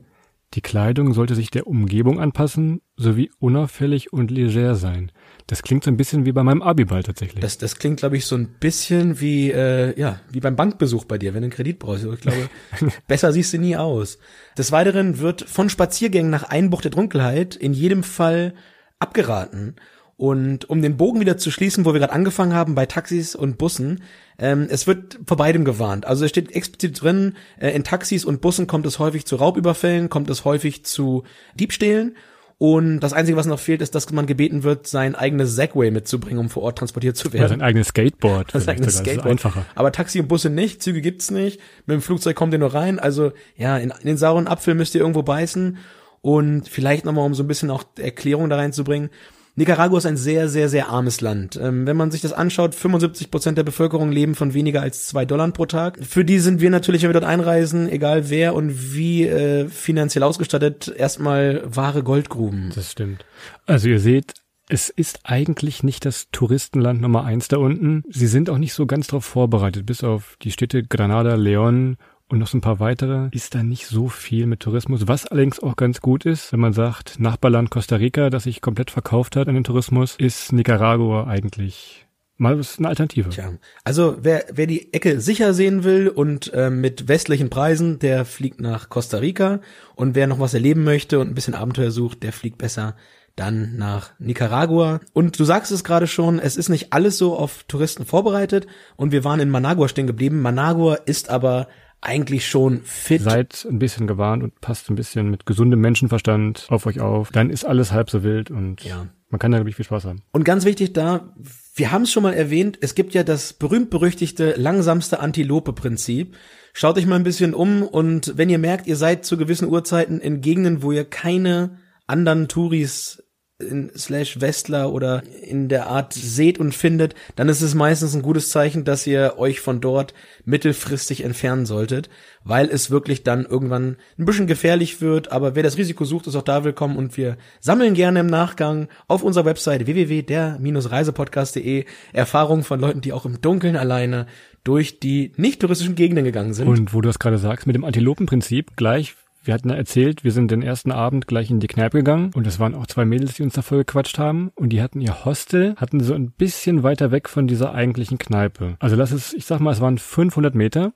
Die 0.55 0.61
Kleidung 0.61 1.13
sollte 1.13 1.35
sich 1.35 1.51
der 1.51 1.67
Umgebung 1.67 2.19
anpassen, 2.19 2.81
sowie 2.97 3.29
unauffällig 3.39 4.11
und 4.11 4.31
leger 4.31 4.75
sein. 4.75 5.11
Das 5.45 5.61
klingt 5.61 5.83
so 5.83 5.91
ein 5.91 5.97
bisschen 5.97 6.25
wie 6.25 6.33
bei 6.33 6.43
meinem 6.43 6.61
Abiball 6.61 7.03
tatsächlich. 7.03 7.39
Das, 7.39 7.57
das 7.57 7.77
klingt, 7.77 7.99
glaube 7.99 8.17
ich, 8.17 8.25
so 8.25 8.35
ein 8.35 8.47
bisschen 8.59 9.21
wie, 9.21 9.51
äh, 9.51 9.97
ja, 9.97 10.19
wie 10.29 10.41
beim 10.41 10.57
Bankbesuch 10.57 11.05
bei 11.05 11.17
dir, 11.17 11.33
wenn 11.33 11.41
du 11.41 11.45
einen 11.45 11.53
Kredit 11.53 11.79
brauchst. 11.79 12.03
Ich 12.03 12.19
glaube, 12.19 12.49
besser 13.07 13.31
siehst 13.31 13.53
du 13.53 13.59
nie 13.59 13.77
aus. 13.77 14.17
Des 14.57 14.71
Weiteren 14.71 15.19
wird 15.19 15.43
von 15.43 15.69
Spaziergängen 15.69 16.31
nach 16.31 16.43
Einbruch 16.43 16.81
der 16.81 16.91
Dunkelheit 16.91 17.55
in 17.55 17.73
jedem 17.73 18.03
Fall 18.03 18.55
abgeraten. 18.99 19.75
Und 20.17 20.67
um 20.67 20.81
den 20.81 20.97
Bogen 20.97 21.19
wieder 21.19 21.37
zu 21.37 21.51
schließen, 21.51 21.85
wo 21.85 21.93
wir 21.93 21.99
gerade 21.99 22.13
angefangen 22.13 22.53
haben, 22.53 22.73
bei 22.73 22.87
Taxis 22.87 23.35
und 23.35 23.59
Bussen, 23.59 24.01
ähm, 24.39 24.67
es 24.69 24.87
wird 24.87 25.19
vor 25.27 25.37
beidem 25.37 25.63
gewarnt. 25.63 26.05
Also 26.07 26.25
es 26.25 26.31
steht 26.31 26.51
explizit 26.53 26.99
drin, 27.01 27.35
äh, 27.59 27.69
in 27.69 27.83
Taxis 27.83 28.25
und 28.25 28.41
Bussen 28.41 28.65
kommt 28.65 28.87
es 28.87 28.97
häufig 28.97 29.27
zu 29.27 29.35
Raubüberfällen, 29.35 30.09
kommt 30.09 30.31
es 30.31 30.43
häufig 30.43 30.83
zu 30.83 31.23
Diebstählen. 31.53 32.17
Und 32.59 33.01
das 33.01 33.13
Einzige, 33.13 33.37
was 33.37 33.45
noch 33.45 33.59
fehlt, 33.59 33.83
ist, 33.83 33.93
dass 33.93 34.11
man 34.11 34.25
gebeten 34.25 34.63
wird, 34.63 34.87
sein 34.87 35.13
eigenes 35.13 35.55
Segway 35.55 35.91
mitzubringen, 35.91 36.39
um 36.39 36.49
vor 36.49 36.63
Ort 36.63 36.79
transportiert 36.79 37.15
zu 37.15 37.31
werden. 37.31 37.41
Oder 37.41 37.49
sein 37.49 37.61
eigenes 37.61 37.89
Skateboard. 37.89 38.53
Das 38.53 38.67
eigenes 38.67 38.67
sogar. 38.67 38.85
Das 38.87 38.95
ist 38.95 38.99
Skateboard. 38.99 39.31
einfacher. 39.31 39.65
Aber 39.75 39.91
Taxi 39.91 40.19
und 40.19 40.27
Busse 40.27 40.49
nicht, 40.49 40.81
Züge 40.81 41.01
gibt's 41.01 41.29
nicht. 41.29 41.59
Mit 41.85 41.95
dem 41.95 42.01
Flugzeug 42.01 42.35
kommt 42.35 42.53
ihr 42.53 42.59
nur 42.59 42.73
rein. 42.73 42.97
Also 42.97 43.31
ja, 43.57 43.77
in, 43.77 43.91
in 43.91 44.07
den 44.07 44.17
sauren 44.17 44.47
Apfel 44.47 44.73
müsst 44.73 44.95
ihr 44.95 45.01
irgendwo 45.01 45.21
beißen. 45.21 45.77
Und 46.21 46.67
vielleicht 46.67 47.05
nochmal, 47.05 47.25
um 47.25 47.35
so 47.35 47.43
ein 47.43 47.47
bisschen 47.47 47.69
auch 47.69 47.83
Erklärung 47.99 48.49
da 48.49 48.55
reinzubringen. 48.55 49.11
Nicaragua 49.57 49.97
ist 49.97 50.05
ein 50.05 50.17
sehr, 50.17 50.49
sehr, 50.49 50.69
sehr 50.69 50.89
armes 50.89 51.19
Land. 51.19 51.59
Ähm, 51.59 51.87
wenn 51.87 51.97
man 51.97 52.11
sich 52.11 52.21
das 52.21 52.31
anschaut, 52.31 52.75
75 52.75 53.31
Prozent 53.31 53.57
der 53.57 53.63
Bevölkerung 53.63 54.11
leben 54.11 54.35
von 54.35 54.53
weniger 54.53 54.83
als 54.83 55.07
zwei 55.07 55.25
Dollar 55.25 55.49
pro 55.49 55.65
Tag. 55.65 55.97
Für 55.99 56.23
die 56.23 56.37
sind 56.37 56.61
wir 56.61 56.69
natürlich, 56.69 57.01
wenn 57.01 57.09
wir 57.09 57.19
dort 57.19 57.25
einreisen, 57.25 57.89
egal 57.89 58.29
wer 58.29 58.53
und 58.53 58.93
wie 58.93 59.25
äh, 59.25 59.67
finanziell 59.67 60.21
ausgestattet, 60.21 60.93
erstmal 60.95 61.63
wahre 61.65 62.03
Goldgruben. 62.03 62.71
Das 62.75 62.91
stimmt. 62.91 63.25
Also 63.65 63.89
ihr 63.89 63.99
seht, 63.99 64.35
es 64.69 64.89
ist 64.89 65.21
eigentlich 65.23 65.81
nicht 65.81 66.05
das 66.05 66.27
Touristenland 66.31 67.01
Nummer 67.01 67.23
eins 67.23 67.47
da 67.47 67.57
unten. 67.57 68.03
Sie 68.09 68.27
sind 68.27 68.51
auch 68.51 68.59
nicht 68.59 68.73
so 68.73 68.85
ganz 68.85 69.07
darauf 69.07 69.25
vorbereitet. 69.25 69.87
Bis 69.87 70.03
auf 70.03 70.37
die 70.43 70.51
Städte 70.51 70.83
Granada, 70.83 71.33
León 71.33 71.95
und 72.29 72.39
noch 72.39 72.47
so 72.47 72.57
ein 72.57 72.61
paar 72.61 72.79
weitere 72.79 73.29
ist 73.31 73.55
da 73.55 73.63
nicht 73.63 73.87
so 73.87 74.09
viel 74.09 74.47
mit 74.47 74.59
Tourismus. 74.59 75.07
Was 75.07 75.25
allerdings 75.25 75.59
auch 75.59 75.75
ganz 75.75 76.01
gut 76.01 76.25
ist, 76.25 76.51
wenn 76.51 76.59
man 76.59 76.73
sagt, 76.73 77.19
Nachbarland 77.19 77.69
Costa 77.69 77.95
Rica, 77.95 78.29
das 78.29 78.43
sich 78.43 78.61
komplett 78.61 78.91
verkauft 78.91 79.35
hat 79.35 79.47
an 79.47 79.55
den 79.55 79.63
Tourismus, 79.63 80.15
ist 80.17 80.51
Nicaragua 80.51 81.25
eigentlich 81.25 82.05
mal 82.37 82.59
was 82.59 82.77
eine 82.77 82.89
Alternative. 82.89 83.29
Tja, 83.29 83.53
also 83.83 84.17
wer, 84.21 84.45
wer 84.51 84.67
die 84.67 84.93
Ecke 84.93 85.21
sicher 85.21 85.53
sehen 85.53 85.83
will 85.83 86.07
und 86.07 86.51
ähm, 86.53 86.81
mit 86.81 87.07
westlichen 87.07 87.49
Preisen, 87.49 87.99
der 87.99 88.25
fliegt 88.25 88.61
nach 88.61 88.89
Costa 88.89 89.17
Rica. 89.17 89.61
Und 89.95 90.15
wer 90.15 90.27
noch 90.27 90.39
was 90.39 90.53
erleben 90.53 90.83
möchte 90.83 91.19
und 91.19 91.29
ein 91.29 91.35
bisschen 91.35 91.55
Abenteuer 91.55 91.91
sucht, 91.91 92.23
der 92.23 92.33
fliegt 92.33 92.57
besser 92.57 92.95
dann 93.35 93.77
nach 93.77 94.11
Nicaragua. 94.19 94.99
Und 95.13 95.39
du 95.39 95.43
sagst 95.45 95.71
es 95.71 95.83
gerade 95.83 96.07
schon, 96.07 96.39
es 96.39 96.57
ist 96.57 96.69
nicht 96.69 96.91
alles 96.91 97.17
so 97.17 97.37
auf 97.37 97.63
Touristen 97.67 98.05
vorbereitet. 98.05 98.67
Und 98.95 99.11
wir 99.11 99.23
waren 99.23 99.39
in 99.39 99.49
Managua 99.49 99.87
stehen 99.87 100.07
geblieben. 100.07 100.41
Managua 100.41 100.95
ist 100.95 101.29
aber 101.29 101.67
eigentlich 102.01 102.47
schon 102.47 102.81
fit. 102.83 103.21
Seid 103.21 103.65
ein 103.69 103.79
bisschen 103.79 104.07
gewarnt 104.07 104.43
und 104.43 104.59
passt 104.61 104.89
ein 104.89 104.95
bisschen 104.95 105.29
mit 105.29 105.45
gesundem 105.45 105.81
Menschenverstand 105.81 106.67
auf 106.69 106.85
euch 106.85 106.99
auf. 106.99 107.31
Dann 107.31 107.49
ist 107.49 107.65
alles 107.65 107.91
halb 107.91 108.09
so 108.09 108.23
wild 108.23 108.51
und 108.51 108.83
Ja. 108.83 109.07
man 109.29 109.39
kann 109.39 109.51
da 109.51 109.57
wirklich 109.57 109.75
viel 109.75 109.85
Spaß 109.85 110.05
haben. 110.05 110.21
Und 110.31 110.43
ganz 110.45 110.63
wichtig 110.65 110.93
da, 110.93 111.33
wir 111.75 111.91
haben 111.91 112.03
es 112.03 112.11
schon 112.11 112.23
mal 112.23 112.33
erwähnt, 112.33 112.77
es 112.81 112.95
gibt 112.95 113.13
ja 113.13 113.23
das 113.23 113.53
berühmt-berüchtigte 113.53 114.53
langsamste 114.57 115.19
Antilope-Prinzip. 115.19 116.35
Schaut 116.73 116.97
euch 116.97 117.07
mal 117.07 117.15
ein 117.15 117.23
bisschen 117.23 117.53
um 117.55 117.81
und 117.83 118.37
wenn 118.37 118.49
ihr 118.49 118.59
merkt, 118.59 118.85
ihr 118.87 118.95
seid 118.95 119.25
zu 119.25 119.35
gewissen 119.37 119.67
Uhrzeiten 119.67 120.19
in 120.19 120.41
Gegenden, 120.41 120.83
wo 120.83 120.91
ihr 120.91 121.05
keine 121.05 121.77
anderen 122.05 122.47
Touris 122.47 123.23
in 123.59 123.91
slash 123.97 124.39
Westler 124.39 124.93
oder 124.93 125.23
in 125.41 125.67
der 125.67 125.87
Art 125.87 126.13
seht 126.13 126.59
und 126.59 126.75
findet, 126.75 127.15
dann 127.35 127.49
ist 127.49 127.61
es 127.61 127.73
meistens 127.73 128.13
ein 128.13 128.21
gutes 128.21 128.51
Zeichen, 128.51 128.83
dass 128.83 129.07
ihr 129.07 129.35
euch 129.37 129.61
von 129.61 129.81
dort 129.81 130.13
mittelfristig 130.45 131.23
entfernen 131.23 131.65
solltet, 131.65 132.07
weil 132.43 132.69
es 132.69 132.91
wirklich 132.91 133.23
dann 133.23 133.45
irgendwann 133.45 133.97
ein 134.19 134.25
bisschen 134.25 134.45
gefährlich 134.45 135.01
wird. 135.01 135.31
Aber 135.31 135.55
wer 135.55 135.63
das 135.63 135.77
Risiko 135.77 136.05
sucht, 136.05 136.27
ist 136.27 136.35
auch 136.35 136.43
da 136.43 136.63
willkommen 136.63 136.97
und 136.97 137.17
wir 137.17 137.37
sammeln 137.59 137.95
gerne 137.95 138.19
im 138.19 138.27
Nachgang 138.27 138.89
auf 139.07 139.23
unserer 139.23 139.45
Webseite 139.45 139.87
www.der-reisepodcast.de 139.87 141.85
Erfahrungen 142.13 142.63
von 142.63 142.79
Leuten, 142.79 143.01
die 143.01 143.11
auch 143.11 143.25
im 143.25 143.41
Dunkeln 143.41 143.75
alleine 143.75 144.27
durch 144.63 144.99
die 144.99 145.31
nicht 145.35 145.61
touristischen 145.61 145.95
Gegenden 145.95 146.25
gegangen 146.25 146.53
sind. 146.53 146.67
Und 146.67 146.93
wo 146.93 147.01
du 147.01 147.09
das 147.09 147.17
gerade 147.17 147.39
sagst, 147.39 147.65
mit 147.65 147.75
dem 147.75 147.85
Antilopenprinzip, 147.85 148.75
gleich, 148.75 149.15
wir 149.47 149.53
hatten 149.53 149.69
erzählt, 149.69 150.23
wir 150.23 150.31
sind 150.31 150.51
den 150.51 150.61
ersten 150.61 150.91
Abend 150.91 151.27
gleich 151.27 151.49
in 151.49 151.59
die 151.59 151.67
Kneipe 151.67 151.97
gegangen 151.97 152.31
und 152.35 152.45
es 152.45 152.59
waren 152.59 152.75
auch 152.75 152.85
zwei 152.85 153.05
Mädels, 153.05 153.35
die 153.35 153.43
uns 153.43 153.53
da 153.53 153.61
voll 153.61 153.79
gequatscht 153.79 154.19
haben 154.19 154.51
und 154.55 154.69
die 154.69 154.81
hatten 154.81 155.01
ihr 155.01 155.25
Hostel, 155.25 155.75
hatten 155.77 156.01
so 156.01 156.13
ein 156.13 156.31
bisschen 156.31 156.83
weiter 156.83 157.11
weg 157.11 157.29
von 157.29 157.47
dieser 157.47 157.73
eigentlichen 157.73 158.17
Kneipe. 158.17 158.75
Also 158.79 158.95
lass 158.95 159.11
es, 159.11 159.33
ich 159.33 159.45
sag 159.45 159.59
mal, 159.59 159.71
es 159.71 159.81
waren 159.81 159.97
500 159.97 160.53
Meter 160.53 160.93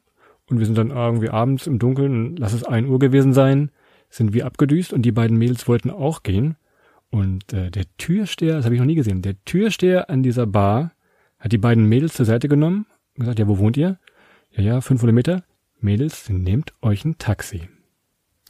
und 0.49 0.59
wir 0.59 0.65
sind 0.65 0.77
dann 0.77 0.91
irgendwie 0.91 1.29
abends 1.29 1.65
im 1.65 1.79
Dunkeln, 1.79 2.35
lass 2.35 2.53
es 2.53 2.63
1 2.63 2.87
Uhr 2.87 2.99
gewesen 2.99 3.33
sein, 3.33 3.71
sind 4.09 4.33
wir 4.33 4.45
abgedüst 4.45 4.91
und 4.93 5.03
die 5.03 5.13
beiden 5.13 5.37
Mädels 5.37 5.67
wollten 5.67 5.89
auch 5.89 6.21
gehen 6.21 6.57
und 7.09 7.53
äh, 7.53 7.71
der 7.71 7.85
Türsteher, 7.97 8.57
das 8.57 8.65
habe 8.65 8.75
ich 8.75 8.81
noch 8.81 8.87
nie 8.87 8.95
gesehen, 8.95 9.21
der 9.21 9.35
Türsteher 9.45 10.09
an 10.09 10.23
dieser 10.23 10.45
Bar 10.45 10.91
hat 11.39 11.51
die 11.51 11.57
beiden 11.57 11.85
Mädels 11.85 12.13
zur 12.13 12.25
Seite 12.25 12.47
genommen 12.47 12.85
und 13.15 13.21
gesagt, 13.21 13.39
ja, 13.39 13.47
wo 13.47 13.57
wohnt 13.57 13.77
ihr? 13.77 13.97
Ja, 14.51 14.61
ja, 14.61 14.81
500 14.81 15.13
Meter. 15.13 15.43
Mädels, 15.79 16.29
nehmt 16.29 16.73
euch 16.81 17.03
ein 17.05 17.17
Taxi. 17.17 17.69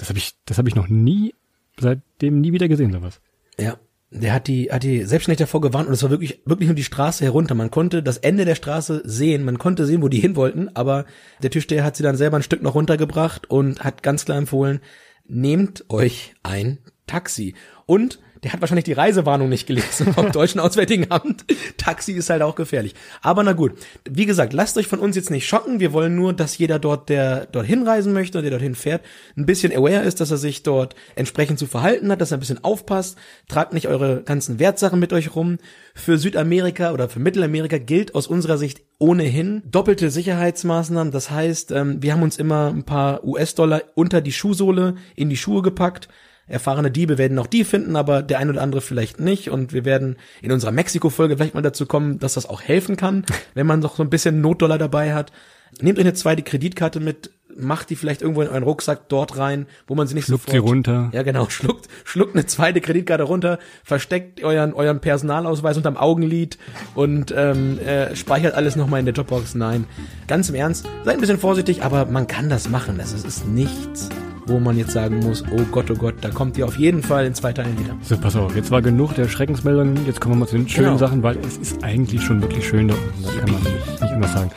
Das 0.01 0.09
habe 0.09 0.17
ich, 0.17 0.33
das 0.45 0.57
habe 0.57 0.67
ich 0.67 0.73
noch 0.73 0.87
nie, 0.87 1.35
seitdem 1.79 2.41
nie 2.41 2.53
wieder 2.53 2.67
gesehen, 2.67 2.91
sowas. 2.91 3.21
Ja. 3.59 3.77
der 4.09 4.33
hat 4.33 4.47
die, 4.47 4.71
hat 4.71 4.81
die 4.81 5.03
selbstständig 5.03 5.37
davor 5.37 5.61
gewarnt 5.61 5.87
und 5.87 5.93
es 5.93 6.01
war 6.01 6.09
wirklich, 6.09 6.41
wirklich 6.43 6.67
nur 6.67 6.75
die 6.75 6.83
Straße 6.83 7.23
herunter. 7.23 7.53
Man 7.53 7.69
konnte 7.69 8.01
das 8.01 8.17
Ende 8.17 8.43
der 8.43 8.55
Straße 8.55 9.03
sehen, 9.05 9.45
man 9.45 9.59
konnte 9.59 9.85
sehen, 9.85 10.01
wo 10.01 10.07
die 10.07 10.19
hin 10.19 10.35
wollten, 10.35 10.75
aber 10.75 11.05
der 11.43 11.51
Türsteher 11.51 11.83
hat 11.83 11.95
sie 11.95 12.01
dann 12.01 12.17
selber 12.17 12.37
ein 12.37 12.41
Stück 12.41 12.63
noch 12.63 12.73
runtergebracht 12.73 13.47
und 13.51 13.83
hat 13.83 14.01
ganz 14.01 14.25
klar 14.25 14.39
empfohlen, 14.39 14.79
nehmt 15.27 15.85
euch 15.89 16.33
ein 16.41 16.79
Taxi. 17.05 17.53
Und 17.85 18.17
der 18.43 18.53
hat 18.53 18.61
wahrscheinlich 18.61 18.85
die 18.85 18.93
Reisewarnung 18.93 19.49
nicht 19.49 19.67
gelesen 19.67 20.13
vom 20.13 20.31
Deutschen 20.31 20.59
Auswärtigen 20.59 21.11
Amt. 21.11 21.45
Taxi 21.77 22.13
ist 22.13 22.29
halt 22.29 22.41
auch 22.41 22.55
gefährlich. 22.55 22.95
Aber 23.21 23.43
na 23.43 23.53
gut. 23.53 23.73
Wie 24.09 24.25
gesagt, 24.25 24.53
lasst 24.53 24.77
euch 24.77 24.87
von 24.87 24.99
uns 24.99 25.15
jetzt 25.15 25.29
nicht 25.29 25.47
schocken. 25.47 25.79
Wir 25.79 25.93
wollen 25.93 26.15
nur, 26.15 26.33
dass 26.33 26.57
jeder 26.57 26.79
dort, 26.79 27.09
der 27.09 27.45
dorthin 27.45 27.87
reisen 27.87 28.13
möchte, 28.13 28.41
der 28.41 28.49
dorthin 28.49 28.73
fährt, 28.73 29.03
ein 29.37 29.45
bisschen 29.45 29.71
aware 29.71 30.03
ist, 30.03 30.21
dass 30.21 30.31
er 30.31 30.37
sich 30.37 30.63
dort 30.63 30.95
entsprechend 31.15 31.59
zu 31.59 31.67
verhalten 31.67 32.11
hat, 32.11 32.19
dass 32.19 32.31
er 32.31 32.37
ein 32.37 32.39
bisschen 32.39 32.63
aufpasst. 32.63 33.15
Tragt 33.47 33.73
nicht 33.73 33.87
eure 33.87 34.23
ganzen 34.23 34.57
Wertsachen 34.57 34.99
mit 34.99 35.13
euch 35.13 35.35
rum. 35.35 35.57
Für 35.93 36.17
Südamerika 36.17 36.93
oder 36.93 37.09
für 37.09 37.19
Mittelamerika 37.19 37.77
gilt 37.77 38.15
aus 38.15 38.25
unserer 38.25 38.57
Sicht 38.57 38.81
ohnehin 38.97 39.61
doppelte 39.69 40.09
Sicherheitsmaßnahmen. 40.09 41.11
Das 41.11 41.29
heißt, 41.29 41.71
ähm, 41.71 42.01
wir 42.01 42.13
haben 42.13 42.23
uns 42.23 42.37
immer 42.37 42.69
ein 42.69 42.83
paar 42.83 43.23
US-Dollar 43.23 43.83
unter 43.93 44.19
die 44.21 44.31
Schuhsohle 44.31 44.95
in 45.15 45.29
die 45.29 45.37
Schuhe 45.37 45.61
gepackt 45.61 46.07
erfahrene 46.47 46.91
Diebe 46.91 47.17
werden 47.17 47.39
auch 47.39 47.47
die 47.47 47.63
finden, 47.63 47.95
aber 47.95 48.21
der 48.21 48.39
ein 48.39 48.49
oder 48.49 48.61
andere 48.61 48.81
vielleicht 48.81 49.19
nicht. 49.19 49.49
Und 49.49 49.73
wir 49.73 49.85
werden 49.85 50.17
in 50.41 50.51
unserer 50.51 50.71
Mexiko-Folge 50.71 51.37
vielleicht 51.37 51.53
mal 51.53 51.61
dazu 51.61 51.85
kommen, 51.85 52.19
dass 52.19 52.33
das 52.33 52.47
auch 52.47 52.61
helfen 52.61 52.97
kann, 52.97 53.25
wenn 53.53 53.67
man 53.67 53.81
doch 53.81 53.95
so 53.95 54.03
ein 54.03 54.09
bisschen 54.09 54.41
Notdollar 54.41 54.77
dabei 54.77 55.13
hat. 55.13 55.31
Nehmt 55.79 55.97
euch 55.97 56.03
eine 56.03 56.13
zweite 56.13 56.41
Kreditkarte 56.43 56.99
mit, 56.99 57.31
macht 57.55 57.89
die 57.89 57.95
vielleicht 57.95 58.21
irgendwo 58.21 58.41
in 58.41 58.49
euren 58.49 58.63
Rucksack 58.63 59.07
dort 59.07 59.37
rein, 59.37 59.67
wo 59.87 59.95
man 59.95 60.05
sie 60.05 60.15
nicht 60.15 60.25
Schluckt 60.25 60.47
sofort... 60.47 60.63
sie 60.63 60.69
runter. 60.69 61.09
Ja, 61.13 61.23
genau. 61.23 61.47
Schluckt, 61.49 61.87
schluckt 62.03 62.35
eine 62.35 62.45
zweite 62.45 62.81
Kreditkarte 62.81 63.23
runter, 63.23 63.57
versteckt 63.83 64.43
euren, 64.43 64.73
euren 64.73 64.99
Personalausweis 64.99 65.77
unterm 65.77 65.95
Augenlid 65.95 66.57
und 66.93 67.33
ähm, 67.35 67.79
äh, 67.79 68.15
speichert 68.17 68.53
alles 68.53 68.75
nochmal 68.75 68.99
in 68.99 69.05
der 69.05 69.15
Jobbox. 69.15 69.55
Nein, 69.55 69.85
ganz 70.27 70.49
im 70.49 70.55
Ernst, 70.55 70.85
seid 71.05 71.15
ein 71.15 71.21
bisschen 71.21 71.39
vorsichtig, 71.39 71.83
aber 71.83 72.05
man 72.05 72.27
kann 72.27 72.49
das 72.49 72.67
machen. 72.67 72.99
Es 72.99 73.13
ist 73.13 73.47
nichts 73.47 74.09
wo 74.47 74.59
man 74.59 74.77
jetzt 74.77 74.91
sagen 74.91 75.19
muss, 75.19 75.43
oh 75.51 75.63
Gott, 75.71 75.89
oh 75.91 75.95
Gott, 75.95 76.15
da 76.21 76.29
kommt 76.29 76.57
ihr 76.57 76.65
auf 76.65 76.77
jeden 76.77 77.03
Fall 77.03 77.25
in 77.25 77.33
zwei 77.33 77.53
Teilen 77.53 77.77
wieder. 77.79 77.95
So, 78.01 78.17
pass 78.17 78.35
auf, 78.35 78.55
jetzt 78.55 78.71
war 78.71 78.81
genug 78.81 79.13
der 79.15 79.27
Schreckensmeldungen, 79.27 80.05
jetzt 80.05 80.19
kommen 80.21 80.35
wir 80.35 80.39
mal 80.41 80.47
zu 80.47 80.57
den 80.57 80.67
schönen 80.67 80.87
Genau. 80.87 80.97
Sachen, 80.97 81.23
weil 81.23 81.37
es 81.39 81.57
ist 81.57 81.83
eigentlich 81.83 82.21
schon 82.23 82.41
wirklich 82.41 82.67
schön 82.67 82.87
da 82.87 82.95
unten, 82.95 83.23
da 83.23 83.31
kann 83.41 83.51
man 83.51 83.61
nicht, 83.63 84.01
nicht 84.01 84.13
anders 84.13 84.33
sagen. 84.33 84.51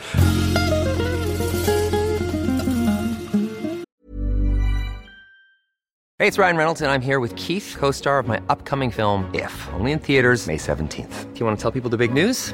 Hey, 6.17 6.27
it's 6.27 6.37
Ryan 6.39 6.55
Reynolds, 6.55 6.81
and 6.81 6.89
I'm 6.89 7.01
here 7.01 7.19
with 7.19 7.35
Keith, 7.35 7.75
co 7.77 7.91
star 7.91 8.19
of 8.19 8.27
my 8.27 8.39
upcoming 8.47 8.89
film, 8.89 9.29
If, 9.33 9.67
only 9.73 9.91
in 9.91 9.99
theaters, 9.99 10.47
May 10.47 10.57
17th. 10.57 11.33
Do 11.33 11.39
you 11.39 11.45
want 11.45 11.57
to 11.57 11.61
tell 11.61 11.71
people 11.71 11.89
the 11.89 11.97
big 11.97 12.13
news? 12.13 12.53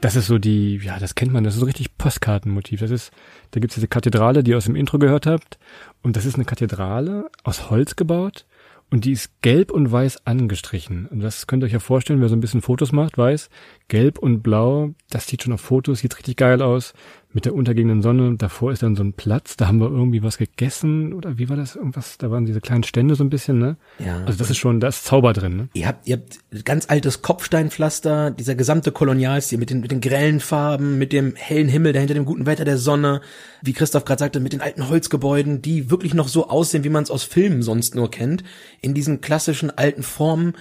Das 0.00 0.14
ist 0.14 0.26
so 0.26 0.38
die, 0.38 0.76
ja, 0.76 0.98
das 0.98 1.14
kennt 1.14 1.32
man, 1.32 1.42
das 1.42 1.54
ist 1.54 1.60
so 1.60 1.66
richtig 1.66 1.96
Postkartenmotiv. 1.96 2.80
Das 2.80 2.90
ist, 2.90 3.12
da 3.50 3.60
gibt's 3.60 3.76
diese 3.76 3.88
Kathedrale, 3.88 4.42
die 4.42 4.52
ihr 4.52 4.56
aus 4.56 4.66
dem 4.66 4.76
Intro 4.76 4.98
gehört 4.98 5.26
habt. 5.26 5.58
Und 6.02 6.16
das 6.16 6.26
ist 6.26 6.34
eine 6.34 6.44
Kathedrale 6.44 7.30
aus 7.44 7.70
Holz 7.70 7.96
gebaut. 7.96 8.46
Und 8.88 9.04
die 9.04 9.12
ist 9.12 9.42
gelb 9.42 9.72
und 9.72 9.90
weiß 9.90 10.26
angestrichen. 10.26 11.06
Und 11.06 11.20
das 11.20 11.48
könnt 11.48 11.62
ihr 11.62 11.66
euch 11.66 11.72
ja 11.72 11.80
vorstellen, 11.80 12.20
wer 12.20 12.28
so 12.28 12.36
ein 12.36 12.40
bisschen 12.40 12.62
Fotos 12.62 12.92
macht, 12.92 13.18
weiß, 13.18 13.50
gelb 13.88 14.18
und 14.18 14.42
blau, 14.42 14.94
das 15.10 15.26
sieht 15.26 15.42
schon 15.42 15.52
auf 15.52 15.60
Fotos, 15.60 16.00
sieht 16.00 16.16
richtig 16.16 16.36
geil 16.36 16.62
aus. 16.62 16.92
Mit 17.36 17.44
der 17.44 17.54
untergehenden 17.54 18.00
Sonne, 18.00 18.34
davor 18.38 18.72
ist 18.72 18.82
dann 18.82 18.96
so 18.96 19.02
ein 19.02 19.12
Platz, 19.12 19.58
da 19.58 19.68
haben 19.68 19.78
wir 19.78 19.90
irgendwie 19.90 20.22
was 20.22 20.38
gegessen, 20.38 21.12
oder 21.12 21.36
wie 21.36 21.50
war 21.50 21.56
das? 21.58 21.76
Irgendwas, 21.76 22.16
da 22.16 22.30
waren 22.30 22.46
diese 22.46 22.62
kleinen 22.62 22.82
Stände 22.82 23.14
so 23.14 23.22
ein 23.22 23.28
bisschen, 23.28 23.58
ne? 23.58 23.76
Ja. 23.98 24.24
Also 24.24 24.38
das 24.38 24.48
ist 24.48 24.56
schon, 24.56 24.80
da 24.80 24.88
ist 24.88 25.04
Zauber 25.04 25.34
drin, 25.34 25.54
ne? 25.54 25.68
Ihr 25.74 25.86
habt, 25.86 26.08
ihr 26.08 26.16
habt 26.16 26.64
ganz 26.64 26.88
altes 26.88 27.20
Kopfsteinpflaster, 27.20 28.30
dieser 28.30 28.54
gesamte 28.54 28.90
Kolonialstil 28.90 29.58
mit 29.58 29.68
den, 29.68 29.80
mit 29.80 29.90
den 29.90 30.00
grellen 30.00 30.40
Farben, 30.40 30.96
mit 30.96 31.12
dem 31.12 31.36
hellen 31.36 31.68
Himmel, 31.68 31.92
dahinter 31.92 32.14
dem 32.14 32.24
guten 32.24 32.46
Wetter 32.46 32.64
der 32.64 32.78
Sonne, 32.78 33.20
wie 33.60 33.74
Christoph 33.74 34.06
gerade 34.06 34.20
sagte, 34.20 34.40
mit 34.40 34.54
den 34.54 34.62
alten 34.62 34.88
Holzgebäuden, 34.88 35.60
die 35.60 35.90
wirklich 35.90 36.14
noch 36.14 36.28
so 36.28 36.48
aussehen, 36.48 36.84
wie 36.84 36.88
man 36.88 37.02
es 37.02 37.10
aus 37.10 37.24
Filmen 37.24 37.60
sonst 37.60 37.94
nur 37.94 38.10
kennt, 38.10 38.44
in 38.80 38.94
diesen 38.94 39.20
klassischen 39.20 39.68
alten 39.76 40.02
Formen 40.02 40.54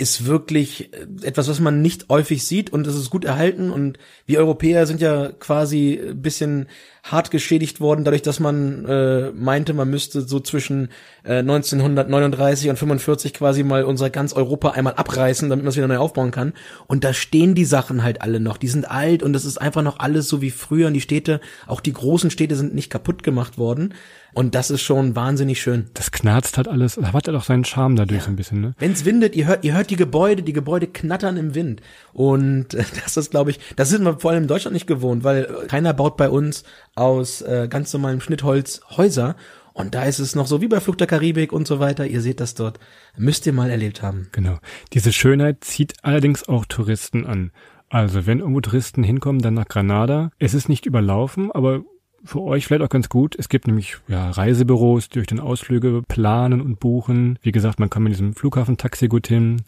ist 0.00 0.24
wirklich 0.24 0.92
äh, 0.94 1.06
etwas, 1.22 1.48
was 1.48 1.60
man 1.60 1.82
nicht 1.82 2.08
häufig 2.08 2.44
sieht 2.44 2.72
und 2.72 2.86
es 2.86 2.94
ist 2.96 3.10
gut 3.10 3.24
erhalten 3.24 3.70
und 3.70 3.98
wir 4.26 4.38
Europäer 4.38 4.86
sind 4.86 5.00
ja 5.00 5.30
quasi 5.32 6.00
bisschen 6.14 6.68
hart 7.02 7.30
geschädigt 7.30 7.80
worden, 7.80 8.04
dadurch, 8.04 8.22
dass 8.22 8.40
man 8.40 8.84
äh, 8.84 9.30
meinte, 9.32 9.72
man 9.74 9.88
müsste 9.88 10.22
so 10.22 10.40
zwischen 10.40 10.88
äh, 11.24 11.38
1939 11.38 12.70
und 12.70 12.76
45 12.76 13.34
quasi 13.34 13.62
mal 13.62 13.84
unser 13.84 14.10
ganz 14.10 14.32
Europa 14.32 14.70
einmal 14.70 14.94
abreißen, 14.94 15.48
damit 15.48 15.64
man 15.64 15.70
es 15.70 15.76
wieder 15.76 15.88
neu 15.88 15.98
aufbauen 15.98 16.30
kann. 16.30 16.52
Und 16.86 17.04
da 17.04 17.12
stehen 17.12 17.54
die 17.54 17.64
Sachen 17.64 18.02
halt 18.02 18.22
alle 18.22 18.40
noch. 18.40 18.56
Die 18.56 18.68
sind 18.68 18.90
alt 18.90 19.22
und 19.22 19.34
es 19.34 19.44
ist 19.44 19.58
einfach 19.58 19.82
noch 19.82 19.98
alles 19.98 20.28
so 20.28 20.42
wie 20.42 20.50
früher. 20.50 20.88
Und 20.88 20.94
die 20.94 21.00
Städte, 21.00 21.40
auch 21.66 21.80
die 21.80 21.92
großen 21.92 22.30
Städte 22.30 22.56
sind 22.56 22.74
nicht 22.74 22.90
kaputt 22.90 23.22
gemacht 23.22 23.58
worden. 23.58 23.94
Und 24.32 24.54
das 24.54 24.70
ist 24.70 24.82
schon 24.82 25.16
wahnsinnig 25.16 25.60
schön. 25.60 25.86
Das 25.94 26.12
knarzt 26.12 26.56
halt 26.56 26.68
alles, 26.68 26.94
da 26.94 27.12
hat 27.12 27.26
er 27.26 27.32
doch 27.32 27.42
seinen 27.42 27.64
Charme 27.64 27.96
dadurch 27.96 28.22
so 28.22 28.30
ein 28.30 28.36
bisschen, 28.36 28.60
ne? 28.60 28.74
Wenn 28.78 28.92
es 28.92 29.04
windet, 29.04 29.34
ihr 29.34 29.46
hört, 29.46 29.64
ihr 29.64 29.74
hört 29.74 29.90
die 29.90 29.96
Gebäude, 29.96 30.42
die 30.42 30.52
Gebäude 30.52 30.86
knattern 30.86 31.36
im 31.36 31.54
Wind. 31.54 31.80
Und 32.12 32.74
äh, 32.74 32.84
das 33.04 33.16
ist, 33.16 33.30
glaube 33.30 33.50
ich, 33.50 33.60
das 33.76 33.88
sind 33.88 34.04
wir 34.04 34.20
vor 34.20 34.30
allem 34.30 34.44
in 34.44 34.48
Deutschland 34.48 34.74
nicht 34.74 34.86
gewohnt, 34.86 35.24
weil 35.24 35.44
äh, 35.44 35.66
keiner 35.66 35.92
baut 35.92 36.16
bei 36.16 36.28
uns 36.28 36.64
aus 36.94 37.42
äh, 37.42 37.68
ganz 37.68 37.92
normalem 37.92 38.20
Schnittholz 38.20 38.80
Häuser. 38.96 39.36
Und 39.72 39.94
da 39.94 40.04
ist 40.04 40.18
es 40.18 40.34
noch 40.34 40.46
so 40.46 40.60
wie 40.60 40.68
bei 40.68 40.80
Flug 40.80 40.98
der 40.98 41.06
Karibik 41.06 41.52
und 41.52 41.66
so 41.66 41.80
weiter. 41.80 42.06
Ihr 42.06 42.20
seht 42.20 42.40
das 42.40 42.54
dort. 42.54 42.78
Müsst 43.16 43.46
ihr 43.46 43.52
mal 43.52 43.70
erlebt 43.70 44.02
haben. 44.02 44.28
Genau. 44.32 44.58
Diese 44.92 45.12
Schönheit 45.12 45.64
zieht 45.64 45.94
allerdings 46.02 46.48
auch 46.48 46.64
Touristen 46.66 47.24
an. 47.24 47.52
Also, 47.88 48.26
wenn 48.26 48.38
irgendwo 48.38 48.60
Touristen 48.60 49.02
hinkommen, 49.02 49.42
dann 49.42 49.54
nach 49.54 49.68
Granada. 49.68 50.30
Es 50.38 50.54
ist 50.54 50.68
nicht 50.68 50.86
überlaufen, 50.86 51.50
aber 51.50 51.82
für 52.22 52.40
euch 52.40 52.66
vielleicht 52.66 52.82
auch 52.82 52.88
ganz 52.88 53.08
gut. 53.08 53.34
Es 53.38 53.48
gibt 53.48 53.66
nämlich 53.66 53.96
ja, 54.06 54.30
Reisebüros, 54.30 55.08
die 55.08 55.20
euch 55.20 55.26
dann 55.26 55.40
Ausflüge 55.40 56.02
planen 56.06 56.60
und 56.60 56.78
buchen. 56.78 57.38
Wie 57.42 57.52
gesagt, 57.52 57.80
man 57.80 57.90
kann 57.90 58.02
mit 58.02 58.12
diesem 58.12 58.34
Flughafentaxi 58.34 59.08
gut 59.08 59.26
hin. 59.26 59.62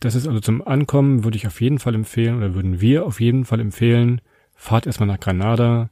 Das 0.00 0.14
ist 0.14 0.26
also 0.26 0.40
zum 0.40 0.66
Ankommen, 0.66 1.24
würde 1.24 1.36
ich 1.36 1.46
auf 1.46 1.60
jeden 1.60 1.78
Fall 1.78 1.94
empfehlen, 1.94 2.38
oder 2.38 2.54
würden 2.54 2.80
wir 2.80 3.04
auf 3.04 3.20
jeden 3.20 3.44
Fall 3.44 3.60
empfehlen. 3.60 4.20
Fahrt 4.56 4.86
erstmal 4.86 5.06
nach 5.06 5.20
Granada, 5.20 5.90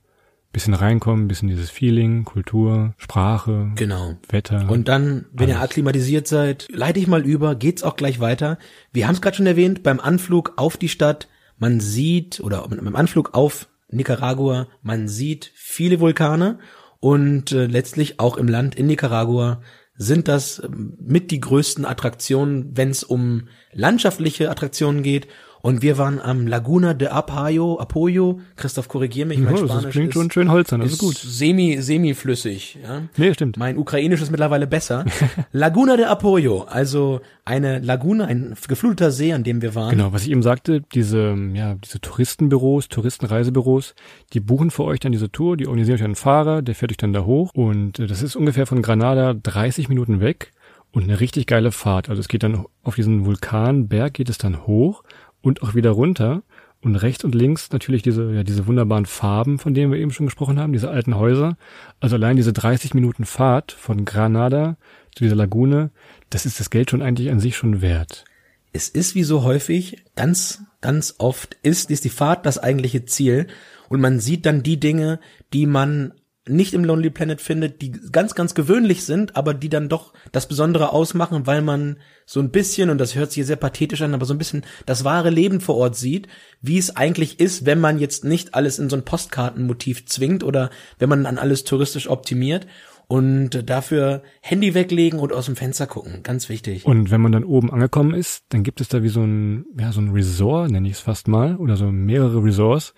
bisschen 0.58 0.74
reinkommen, 0.74 1.28
bisschen 1.28 1.46
dieses 1.48 1.70
Feeling, 1.70 2.24
Kultur, 2.24 2.92
Sprache, 2.96 3.70
Genau. 3.76 4.16
Wetter. 4.28 4.68
Und 4.68 4.88
dann, 4.88 5.26
wenn 5.32 5.48
ihr 5.48 5.60
Alles. 5.60 5.70
akklimatisiert 5.70 6.26
seid, 6.26 6.66
leite 6.72 6.98
ich 6.98 7.06
mal 7.06 7.24
über, 7.24 7.54
geht's 7.54 7.84
auch 7.84 7.94
gleich 7.94 8.18
weiter. 8.18 8.58
Wir 8.92 9.06
haben 9.06 9.14
es 9.14 9.20
gerade 9.20 9.36
schon 9.36 9.46
erwähnt, 9.46 9.84
beim 9.84 10.00
Anflug 10.00 10.54
auf 10.56 10.76
die 10.76 10.88
Stadt, 10.88 11.28
man 11.58 11.78
sieht, 11.78 12.40
oder 12.40 12.66
beim 12.66 12.96
Anflug 12.96 13.34
auf 13.34 13.68
Nicaragua, 13.88 14.66
man 14.82 15.06
sieht 15.06 15.52
viele 15.54 16.00
Vulkane 16.00 16.58
und 16.98 17.52
äh, 17.52 17.66
letztlich 17.66 18.18
auch 18.18 18.36
im 18.36 18.48
Land 18.48 18.74
in 18.74 18.88
Nicaragua 18.88 19.62
sind 19.96 20.26
das 20.26 20.60
ähm, 20.64 20.96
mit 21.00 21.30
die 21.30 21.38
größten 21.40 21.84
Attraktionen, 21.84 22.76
wenn 22.76 22.90
es 22.90 23.04
um 23.04 23.46
landschaftliche 23.72 24.50
Attraktionen 24.50 25.04
geht. 25.04 25.28
Und 25.60 25.82
wir 25.82 25.98
waren 25.98 26.20
am 26.20 26.46
Laguna 26.46 26.94
de 26.94 27.08
Apoyo, 27.08 27.78
Apoyo. 27.78 28.40
Christoph, 28.56 28.88
korrigier 28.88 29.26
mich, 29.26 29.38
mein 29.38 29.54
Ja, 29.54 29.60
das 29.62 29.70
Spanisch 29.70 29.92
klingt 29.92 30.08
ist, 30.08 30.14
schon 30.14 30.30
schön 30.30 30.50
holzern, 30.50 30.80
das 30.80 30.92
ist 30.92 30.98
gut. 30.98 31.16
Semi, 31.16 31.80
semi-flüssig, 31.80 32.78
ja. 32.82 33.02
Nee, 33.16 33.34
stimmt. 33.34 33.56
Mein 33.56 33.76
Ukrainisch 33.76 34.20
ist 34.20 34.30
mittlerweile 34.30 34.66
besser. 34.66 35.04
Laguna 35.52 35.96
de 35.96 36.06
Apoyo, 36.06 36.62
also 36.62 37.20
eine 37.44 37.78
Lagune, 37.80 38.26
ein 38.26 38.54
gefluteter 38.68 39.10
See, 39.10 39.32
an 39.32 39.42
dem 39.42 39.62
wir 39.62 39.74
waren. 39.74 39.90
Genau, 39.90 40.12
was 40.12 40.22
ich 40.22 40.30
eben 40.30 40.42
sagte, 40.42 40.82
diese, 40.92 41.36
ja, 41.54 41.74
diese 41.74 42.00
Touristenbüros, 42.00 42.88
Touristenreisebüros, 42.88 43.94
die 44.32 44.40
buchen 44.40 44.70
für 44.70 44.84
euch 44.84 45.00
dann 45.00 45.12
diese 45.12 45.30
Tour, 45.30 45.56
die 45.56 45.66
organisieren 45.66 45.96
euch 45.98 46.04
einen 46.04 46.14
Fahrer, 46.14 46.62
der 46.62 46.74
fährt 46.74 46.92
euch 46.92 46.98
dann 46.98 47.12
da 47.12 47.24
hoch 47.24 47.52
und 47.54 47.98
äh, 47.98 48.06
das 48.06 48.22
ist 48.22 48.36
ungefähr 48.36 48.66
von 48.66 48.82
Granada 48.82 49.34
30 49.34 49.88
Minuten 49.88 50.20
weg 50.20 50.52
und 50.92 51.04
eine 51.04 51.20
richtig 51.20 51.46
geile 51.46 51.72
Fahrt. 51.72 52.08
Also 52.08 52.20
es 52.20 52.28
geht 52.28 52.42
dann 52.42 52.64
auf 52.82 52.94
diesen 52.94 53.24
Vulkanberg 53.24 54.14
geht 54.14 54.28
es 54.28 54.38
dann 54.38 54.66
hoch 54.66 55.02
und 55.40 55.62
auch 55.62 55.74
wieder 55.74 55.90
runter 55.90 56.42
und 56.80 56.96
rechts 56.96 57.24
und 57.24 57.34
links 57.34 57.70
natürlich 57.72 58.02
diese, 58.02 58.32
ja, 58.32 58.44
diese 58.44 58.66
wunderbaren 58.66 59.06
Farben, 59.06 59.58
von 59.58 59.74
denen 59.74 59.92
wir 59.92 59.98
eben 59.98 60.12
schon 60.12 60.26
gesprochen 60.26 60.60
haben, 60.60 60.72
diese 60.72 60.90
alten 60.90 61.16
Häuser. 61.16 61.56
Also 62.00 62.16
allein 62.16 62.36
diese 62.36 62.52
30 62.52 62.94
Minuten 62.94 63.24
Fahrt 63.24 63.72
von 63.72 64.04
Granada 64.04 64.76
zu 65.14 65.24
dieser 65.24 65.36
Lagune, 65.36 65.90
das 66.30 66.46
ist 66.46 66.60
das 66.60 66.70
Geld 66.70 66.90
schon 66.90 67.02
eigentlich 67.02 67.30
an 67.30 67.40
sich 67.40 67.56
schon 67.56 67.82
wert. 67.82 68.24
es 68.72 68.88
ist 68.88 69.14
wie 69.14 69.24
so 69.24 69.42
häufig, 69.42 70.04
ganz, 70.14 70.62
ganz 70.80 71.16
oft 71.18 71.56
ist, 71.62 71.90
ist 71.90 72.04
die 72.04 72.10
Fahrt 72.10 72.46
das 72.46 72.58
eigentliche 72.58 73.04
Ziel 73.04 73.48
und 73.88 74.00
man 74.00 74.20
sieht 74.20 74.46
dann 74.46 74.62
die 74.62 74.78
Dinge, 74.78 75.18
die 75.52 75.66
man 75.66 76.12
nicht 76.48 76.74
im 76.74 76.84
Lonely 76.84 77.10
Planet 77.10 77.40
findet, 77.40 77.82
die 77.82 77.92
ganz, 77.92 78.34
ganz 78.34 78.54
gewöhnlich 78.54 79.04
sind, 79.04 79.36
aber 79.36 79.54
die 79.54 79.68
dann 79.68 79.88
doch 79.88 80.12
das 80.32 80.48
Besondere 80.48 80.92
ausmachen, 80.92 81.46
weil 81.46 81.62
man 81.62 81.98
so 82.26 82.40
ein 82.40 82.50
bisschen, 82.50 82.90
und 82.90 82.98
das 82.98 83.14
hört 83.14 83.32
sich 83.32 83.46
sehr 83.46 83.56
pathetisch 83.56 84.02
an, 84.02 84.14
aber 84.14 84.26
so 84.26 84.34
ein 84.34 84.38
bisschen 84.38 84.64
das 84.86 85.04
wahre 85.04 85.30
Leben 85.30 85.60
vor 85.60 85.76
Ort 85.76 85.96
sieht, 85.96 86.28
wie 86.60 86.78
es 86.78 86.96
eigentlich 86.96 87.40
ist, 87.40 87.66
wenn 87.66 87.80
man 87.80 87.98
jetzt 87.98 88.24
nicht 88.24 88.54
alles 88.54 88.78
in 88.78 88.90
so 88.90 88.96
ein 88.96 89.04
Postkartenmotiv 89.04 90.06
zwingt 90.06 90.44
oder 90.44 90.70
wenn 90.98 91.08
man 91.08 91.26
an 91.26 91.38
alles 91.38 91.64
touristisch 91.64 92.08
optimiert. 92.08 92.66
Und 93.10 93.70
dafür 93.70 94.22
Handy 94.42 94.74
weglegen 94.74 95.18
und 95.18 95.32
aus 95.32 95.46
dem 95.46 95.56
Fenster 95.56 95.86
gucken, 95.86 96.22
ganz 96.22 96.50
wichtig. 96.50 96.84
Und 96.84 97.10
wenn 97.10 97.22
man 97.22 97.32
dann 97.32 97.44
oben 97.44 97.72
angekommen 97.72 98.12
ist, 98.12 98.44
dann 98.50 98.62
gibt 98.62 98.82
es 98.82 98.88
da 98.88 99.02
wie 99.02 99.08
so 99.08 99.22
ein, 99.22 99.64
ja, 99.80 99.92
so 99.92 100.02
ein 100.02 100.10
Resort, 100.10 100.70
nenne 100.70 100.86
ich 100.86 100.94
es 100.94 101.00
fast 101.00 101.26
mal, 101.26 101.56
oder 101.56 101.76
so 101.76 101.90
mehrere 101.90 102.44
Resorts. 102.44 102.92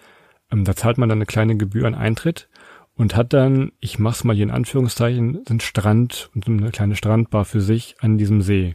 Ähm, 0.50 0.64
da 0.64 0.75
zahlt 0.75 0.99
man 0.99 1.09
dann 1.09 1.19
eine 1.19 1.26
kleine 1.26 1.57
Gebühr 1.57 1.87
an 1.87 1.95
Eintritt 1.95 2.49
und 3.00 3.16
hat 3.16 3.33
dann, 3.33 3.73
ich 3.80 3.99
mach's 3.99 4.25
mal 4.25 4.37
hier 4.37 4.42
in 4.42 4.50
Anführungszeichen, 4.50 5.40
einen 5.49 5.61
Strand 5.61 6.28
und 6.35 6.47
eine 6.47 6.71
kleine 6.71 6.97
Strandbar 6.97 7.47
für 7.47 7.62
sich 7.62 7.97
an 8.00 8.19
diesem 8.19 8.42
See. 8.42 8.75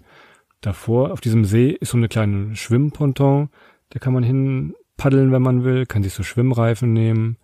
Davor, 0.61 1.11
auf 1.11 1.21
diesem 1.21 1.45
See, 1.45 1.69
ist 1.69 1.91
so 1.91 1.97
eine 1.97 2.07
kleine 2.07 2.55
Schwimmponton, 2.55 3.49
da 3.91 3.99
kann 3.99 4.13
man 4.13 4.23
hin 4.23 4.73
paddeln, 4.97 5.31
wenn 5.31 5.43
man 5.43 5.63
will, 5.63 5.85
kann 5.85 6.01
sich 6.01 6.15
so 6.15 6.23
Schwimmreifen 6.23 6.91
nehmen. 6.91 7.37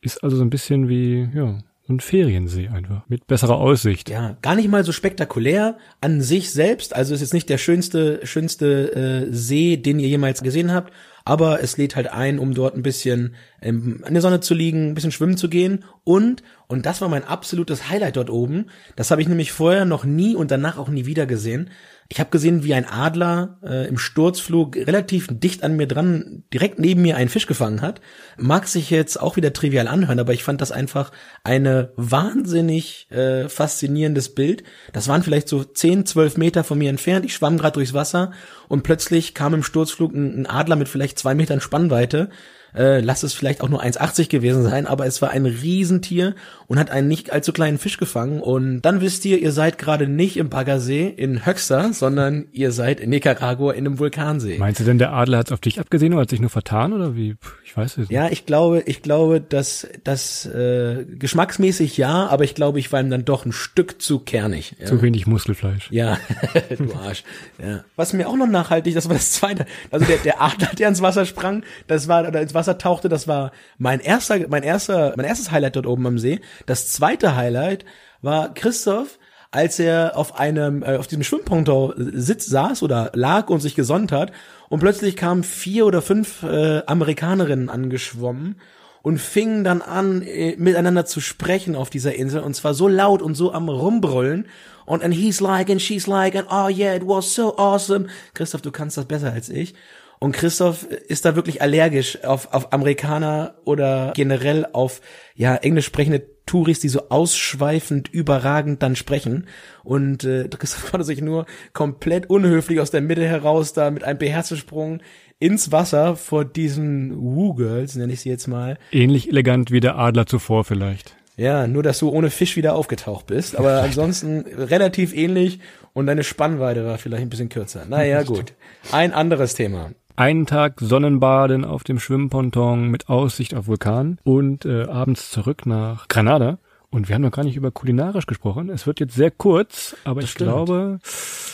Ist 0.00 0.22
also 0.22 0.36
so 0.36 0.44
ein 0.44 0.50
bisschen 0.50 0.88
wie, 0.88 1.28
ja, 1.34 1.58
ein 1.90 2.00
Feriensee 2.00 2.68
einfach. 2.68 3.02
Mit 3.08 3.26
besserer 3.26 3.58
Aussicht. 3.58 4.08
Ja, 4.08 4.36
gar 4.42 4.54
nicht 4.54 4.68
mal 4.68 4.84
so 4.84 4.92
spektakulär 4.92 5.76
an 6.00 6.22
sich 6.22 6.50
selbst. 6.50 6.94
Also 6.94 7.14
ist 7.14 7.20
jetzt 7.20 7.34
nicht 7.34 7.48
der 7.48 7.58
schönste, 7.58 8.20
schönste 8.24 9.28
äh, 9.28 9.32
See, 9.32 9.76
den 9.76 9.98
ihr 9.98 10.08
jemals 10.08 10.42
gesehen 10.42 10.72
habt 10.72 10.92
aber 11.24 11.62
es 11.62 11.76
lädt 11.76 11.96
halt 11.96 12.08
ein, 12.08 12.38
um 12.38 12.54
dort 12.54 12.74
ein 12.74 12.82
bisschen 12.82 13.34
ähm, 13.60 14.02
in 14.06 14.14
der 14.14 14.22
Sonne 14.22 14.40
zu 14.40 14.54
liegen, 14.54 14.88
ein 14.88 14.94
bisschen 14.94 15.12
schwimmen 15.12 15.36
zu 15.36 15.48
gehen 15.48 15.84
und 16.04 16.42
und 16.66 16.86
das 16.86 17.00
war 17.00 17.08
mein 17.08 17.24
absolutes 17.24 17.88
Highlight 17.88 18.16
dort 18.16 18.30
oben. 18.30 18.66
Das 18.94 19.10
habe 19.10 19.22
ich 19.22 19.28
nämlich 19.28 19.50
vorher 19.50 19.84
noch 19.84 20.04
nie 20.04 20.36
und 20.36 20.50
danach 20.50 20.78
auch 20.78 20.88
nie 20.88 21.04
wieder 21.04 21.26
gesehen. 21.26 21.70
Ich 22.12 22.18
habe 22.18 22.30
gesehen, 22.30 22.64
wie 22.64 22.74
ein 22.74 22.86
Adler 22.88 23.60
äh, 23.62 23.86
im 23.86 23.96
Sturzflug 23.96 24.74
relativ 24.74 25.28
dicht 25.30 25.62
an 25.62 25.76
mir 25.76 25.86
dran, 25.86 26.42
direkt 26.52 26.80
neben 26.80 27.02
mir 27.02 27.16
einen 27.16 27.28
Fisch 27.28 27.46
gefangen 27.46 27.82
hat. 27.82 28.00
Mag 28.36 28.66
sich 28.66 28.90
jetzt 28.90 29.20
auch 29.20 29.36
wieder 29.36 29.52
trivial 29.52 29.86
anhören, 29.86 30.18
aber 30.18 30.32
ich 30.32 30.42
fand 30.42 30.60
das 30.60 30.72
einfach 30.72 31.12
eine 31.44 31.92
wahnsinnig 31.94 33.08
äh, 33.12 33.48
faszinierendes 33.48 34.34
Bild. 34.34 34.64
Das 34.92 35.06
waren 35.06 35.22
vielleicht 35.22 35.48
so 35.48 35.62
10, 35.62 36.04
12 36.04 36.36
Meter 36.36 36.64
von 36.64 36.78
mir 36.78 36.90
entfernt. 36.90 37.24
Ich 37.24 37.34
schwamm 37.34 37.58
gerade 37.58 37.74
durchs 37.74 37.94
Wasser 37.94 38.32
und 38.66 38.82
plötzlich 38.82 39.32
kam 39.32 39.54
im 39.54 39.62
Sturzflug 39.62 40.12
ein, 40.12 40.40
ein 40.40 40.46
Adler 40.46 40.74
mit 40.74 40.88
vielleicht 40.88 41.16
zwei 41.16 41.36
Metern 41.36 41.60
Spannweite 41.60 42.28
äh, 42.74 43.00
lass 43.00 43.22
es 43.22 43.32
vielleicht 43.32 43.60
auch 43.60 43.68
nur 43.68 43.82
1,80 43.82 44.28
gewesen 44.28 44.62
sein, 44.62 44.86
aber 44.86 45.06
es 45.06 45.20
war 45.22 45.30
ein 45.30 45.46
Riesentier 45.46 46.34
und 46.66 46.78
hat 46.78 46.90
einen 46.90 47.08
nicht 47.08 47.32
allzu 47.32 47.52
kleinen 47.52 47.78
Fisch 47.78 47.96
gefangen. 47.96 48.40
Und 48.40 48.82
dann 48.82 49.00
wisst 49.00 49.24
ihr, 49.24 49.38
ihr 49.38 49.52
seid 49.52 49.78
gerade 49.78 50.06
nicht 50.06 50.36
im 50.36 50.50
Baggersee 50.50 51.08
in 51.08 51.44
Höxter, 51.44 51.92
sondern 51.92 52.46
ihr 52.52 52.72
seid 52.72 53.00
in 53.00 53.10
Nicaragua 53.10 53.72
in 53.72 53.86
einem 53.86 53.98
Vulkansee. 53.98 54.58
Meinst 54.58 54.80
du 54.80 54.84
denn, 54.84 54.98
der 54.98 55.12
Adler 55.12 55.38
hat 55.38 55.52
auf 55.52 55.60
dich 55.60 55.80
abgesehen 55.80 56.12
oder 56.12 56.22
hat 56.22 56.30
sich 56.30 56.40
nur 56.40 56.50
vertan 56.50 56.92
oder 56.92 57.16
wie? 57.16 57.36
Ich 57.64 57.76
weiß 57.76 57.92
es 57.92 57.98
nicht. 57.98 58.10
Ja, 58.10 58.28
ich 58.28 58.46
glaube, 58.46 58.82
ich 58.86 59.02
glaube, 59.02 59.40
dass 59.40 59.88
das 60.04 60.46
äh, 60.46 61.04
geschmacksmäßig 61.04 61.96
ja, 61.96 62.26
aber 62.26 62.44
ich 62.44 62.54
glaube, 62.54 62.78
ich 62.78 62.92
war 62.92 63.00
ihm 63.00 63.10
dann 63.10 63.24
doch 63.24 63.44
ein 63.44 63.52
Stück 63.52 64.00
zu 64.00 64.20
kernig. 64.20 64.76
Ja. 64.78 64.86
Zu 64.86 65.02
wenig 65.02 65.26
Muskelfleisch. 65.26 65.88
Ja, 65.90 66.18
du 66.78 66.92
Arsch. 66.94 67.24
Ja. 67.62 67.84
Was 67.96 68.12
mir 68.12 68.28
auch 68.28 68.36
noch 68.36 68.48
nachhaltig, 68.48 68.94
das 68.94 69.08
war 69.08 69.16
das 69.16 69.32
zweite. 69.32 69.66
Also 69.90 70.06
der, 70.06 70.18
der 70.18 70.40
Adler, 70.40 70.70
der 70.78 70.88
ins 70.88 71.02
Wasser 71.02 71.26
sprang, 71.26 71.62
das 71.86 72.08
war 72.08 72.26
oder 72.26 72.40
ins 72.40 72.54
Wasser 72.54 72.59
tauchte, 72.66 73.08
das 73.08 73.28
war 73.28 73.52
mein 73.78 74.00
erster, 74.00 74.48
mein 74.48 74.62
erster, 74.62 75.14
mein 75.16 75.26
erstes 75.26 75.50
Highlight 75.50 75.76
dort 75.76 75.86
oben 75.86 76.06
am 76.06 76.18
See. 76.18 76.40
Das 76.66 76.88
zweite 76.88 77.36
Highlight 77.36 77.84
war 78.22 78.54
Christoph, 78.54 79.18
als 79.50 79.78
er 79.78 80.16
auf 80.16 80.38
einem, 80.38 80.82
äh, 80.82 80.96
auf 80.96 81.06
diesem 81.06 81.24
Schwimmponton 81.24 81.94
sitz 81.96 82.46
saß 82.46 82.82
oder 82.82 83.10
lag 83.14 83.48
und 83.48 83.60
sich 83.60 83.74
gesonnt 83.74 84.12
hat 84.12 84.32
und 84.68 84.80
plötzlich 84.80 85.16
kamen 85.16 85.42
vier 85.42 85.86
oder 85.86 86.02
fünf 86.02 86.42
äh, 86.42 86.82
Amerikanerinnen 86.86 87.68
angeschwommen 87.68 88.60
und 89.02 89.18
fingen 89.18 89.64
dann 89.64 89.82
an, 89.82 90.22
äh, 90.22 90.54
miteinander 90.56 91.06
zu 91.06 91.20
sprechen 91.20 91.74
auf 91.74 91.90
dieser 91.90 92.14
Insel 92.14 92.42
und 92.42 92.54
zwar 92.54 92.74
so 92.74 92.86
laut 92.86 93.22
und 93.22 93.34
so 93.34 93.52
am 93.52 93.68
rumbrüllen 93.68 94.46
und 94.86 95.02
and 95.02 95.14
he's 95.14 95.40
like 95.40 95.70
and 95.70 95.80
she's 95.80 96.06
like 96.06 96.36
and 96.36 96.48
oh 96.50 96.68
yeah, 96.68 96.94
it 96.94 97.06
was 97.06 97.34
so 97.34 97.56
awesome. 97.56 98.08
Christoph, 98.34 98.62
du 98.62 98.70
kannst 98.70 98.96
das 98.96 99.06
besser 99.06 99.32
als 99.32 99.48
ich. 99.48 99.74
Und 100.22 100.32
Christoph 100.32 100.84
ist 100.84 101.24
da 101.24 101.34
wirklich 101.34 101.62
allergisch 101.62 102.22
auf, 102.24 102.52
auf 102.52 102.74
Amerikaner 102.74 103.54
oder 103.64 104.12
generell 104.14 104.66
auf 104.70 105.00
ja 105.34 105.56
englisch 105.56 105.86
sprechende 105.86 106.26
Touris, 106.44 106.78
die 106.80 106.90
so 106.90 107.08
ausschweifend, 107.08 108.12
überragend 108.12 108.82
dann 108.82 108.96
sprechen. 108.96 109.46
Und 109.82 110.24
äh, 110.24 110.46
Christoph 110.58 110.90
konnte 110.90 111.06
sich 111.06 111.22
nur 111.22 111.46
komplett 111.72 112.28
unhöflich 112.28 112.80
aus 112.80 112.90
der 112.90 113.00
Mitte 113.00 113.26
heraus 113.26 113.72
da 113.72 113.90
mit 113.90 114.04
einem 114.04 114.18
Beherzesprung 114.18 115.00
ins 115.38 115.72
Wasser 115.72 116.16
vor 116.16 116.44
diesen 116.44 117.18
Woo-Girls, 117.18 117.96
nenne 117.96 118.12
ich 118.12 118.20
sie 118.20 118.28
jetzt 118.28 118.46
mal. 118.46 118.76
Ähnlich 118.92 119.30
elegant 119.30 119.70
wie 119.70 119.80
der 119.80 119.96
Adler 119.96 120.26
zuvor 120.26 120.64
vielleicht. 120.64 121.16
Ja, 121.38 121.66
nur 121.66 121.82
dass 121.82 121.98
du 121.98 122.10
ohne 122.10 122.28
Fisch 122.28 122.56
wieder 122.56 122.74
aufgetaucht 122.74 123.26
bist. 123.28 123.56
Aber 123.56 123.80
ansonsten 123.82 124.40
relativ 124.40 125.14
ähnlich 125.14 125.60
und 125.94 126.06
deine 126.06 126.24
Spannweite 126.24 126.84
war 126.84 126.98
vielleicht 126.98 127.22
ein 127.22 127.30
bisschen 127.30 127.48
kürzer. 127.48 127.86
Naja, 127.88 128.22
gut. 128.22 128.52
Ein 128.92 129.14
anderes 129.14 129.54
Thema 129.54 129.92
einen 130.20 130.44
Tag 130.44 130.80
Sonnenbaden 130.80 131.64
auf 131.64 131.82
dem 131.82 131.98
Schwimmponton 131.98 132.88
mit 132.88 133.08
Aussicht 133.08 133.54
auf 133.54 133.68
Vulkan 133.68 134.18
und 134.22 134.66
äh, 134.66 134.82
abends 134.82 135.30
zurück 135.30 135.64
nach 135.64 136.08
Granada. 136.08 136.58
Und 136.90 137.08
wir 137.08 137.14
haben 137.14 137.22
noch 137.22 137.30
gar 137.30 137.42
nicht 137.44 137.56
über 137.56 137.70
kulinarisch 137.70 138.26
gesprochen. 138.26 138.68
Es 138.68 138.86
wird 138.86 139.00
jetzt 139.00 139.14
sehr 139.14 139.30
kurz, 139.30 139.96
aber 140.04 140.20
das 140.20 140.28
ich 140.28 140.32
stimmt. 140.32 140.50
glaube, 140.50 140.98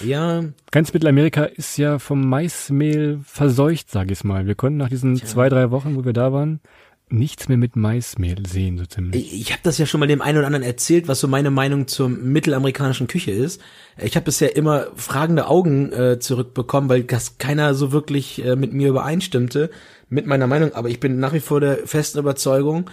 ja, 0.05 0.43
ganz 0.73 0.93
Mittelamerika 0.93 1.45
ist 1.45 1.77
ja 1.77 2.01
vom 2.01 2.29
Maismehl 2.29 3.21
verseucht, 3.23 3.89
sage 3.89 4.13
ich 4.13 4.25
mal. 4.25 4.49
Wir 4.49 4.57
konnten 4.57 4.79
nach 4.79 4.89
diesen 4.89 5.15
Tja. 5.15 5.29
zwei, 5.29 5.49
drei 5.49 5.71
Wochen, 5.71 5.95
wo 5.95 6.05
wir 6.05 6.13
da 6.13 6.33
waren, 6.33 6.59
nichts 7.09 7.49
mehr 7.49 7.57
mit 7.57 7.77
Maismehl 7.77 8.45
sehen, 8.47 8.79
so 8.79 8.85
ziemlich. 8.85 9.33
Ich, 9.33 9.53
habe 9.53 9.61
das 9.62 9.79
ja 9.79 9.87
schon 9.87 10.01
mal 10.01 10.07
dem 10.07 10.21
einen 10.21 10.38
oder 10.38 10.47
anderen 10.47 10.64
erzählt, 10.64 11.07
was 11.07 11.21
so 11.21 11.29
meine 11.29 11.51
Meinung 11.51 11.87
zur 11.87 12.09
mittelamerikanischen 12.09 13.07
Küche 13.07 13.31
ist. 13.31 13.61
Ich 13.97 14.16
habe 14.16 14.25
bisher 14.25 14.57
immer 14.57 14.88
fragende 14.97 15.47
Augen 15.47 15.92
äh, 15.92 16.19
zurückbekommen, 16.19 16.90
weil 16.90 17.05
das 17.05 17.38
keiner 17.38 17.75
so 17.75 17.92
wirklich 17.92 18.45
äh, 18.45 18.57
mit 18.57 18.73
mir 18.73 18.88
übereinstimmte, 18.88 19.71
mit 20.09 20.27
meiner 20.27 20.49
Meinung. 20.49 20.75
Aber 20.75 20.88
ich 20.88 20.99
bin 20.99 21.21
nach 21.21 21.33
wie 21.33 21.40
vor 21.40 21.61
der 21.61 21.87
festen 21.87 22.19
Überzeugung, 22.19 22.90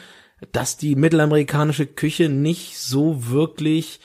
dass 0.52 0.78
die 0.78 0.96
mittelamerikanische 0.96 1.88
Küche 1.88 2.30
nicht 2.30 2.78
so 2.78 3.30
wirklich 3.30 4.00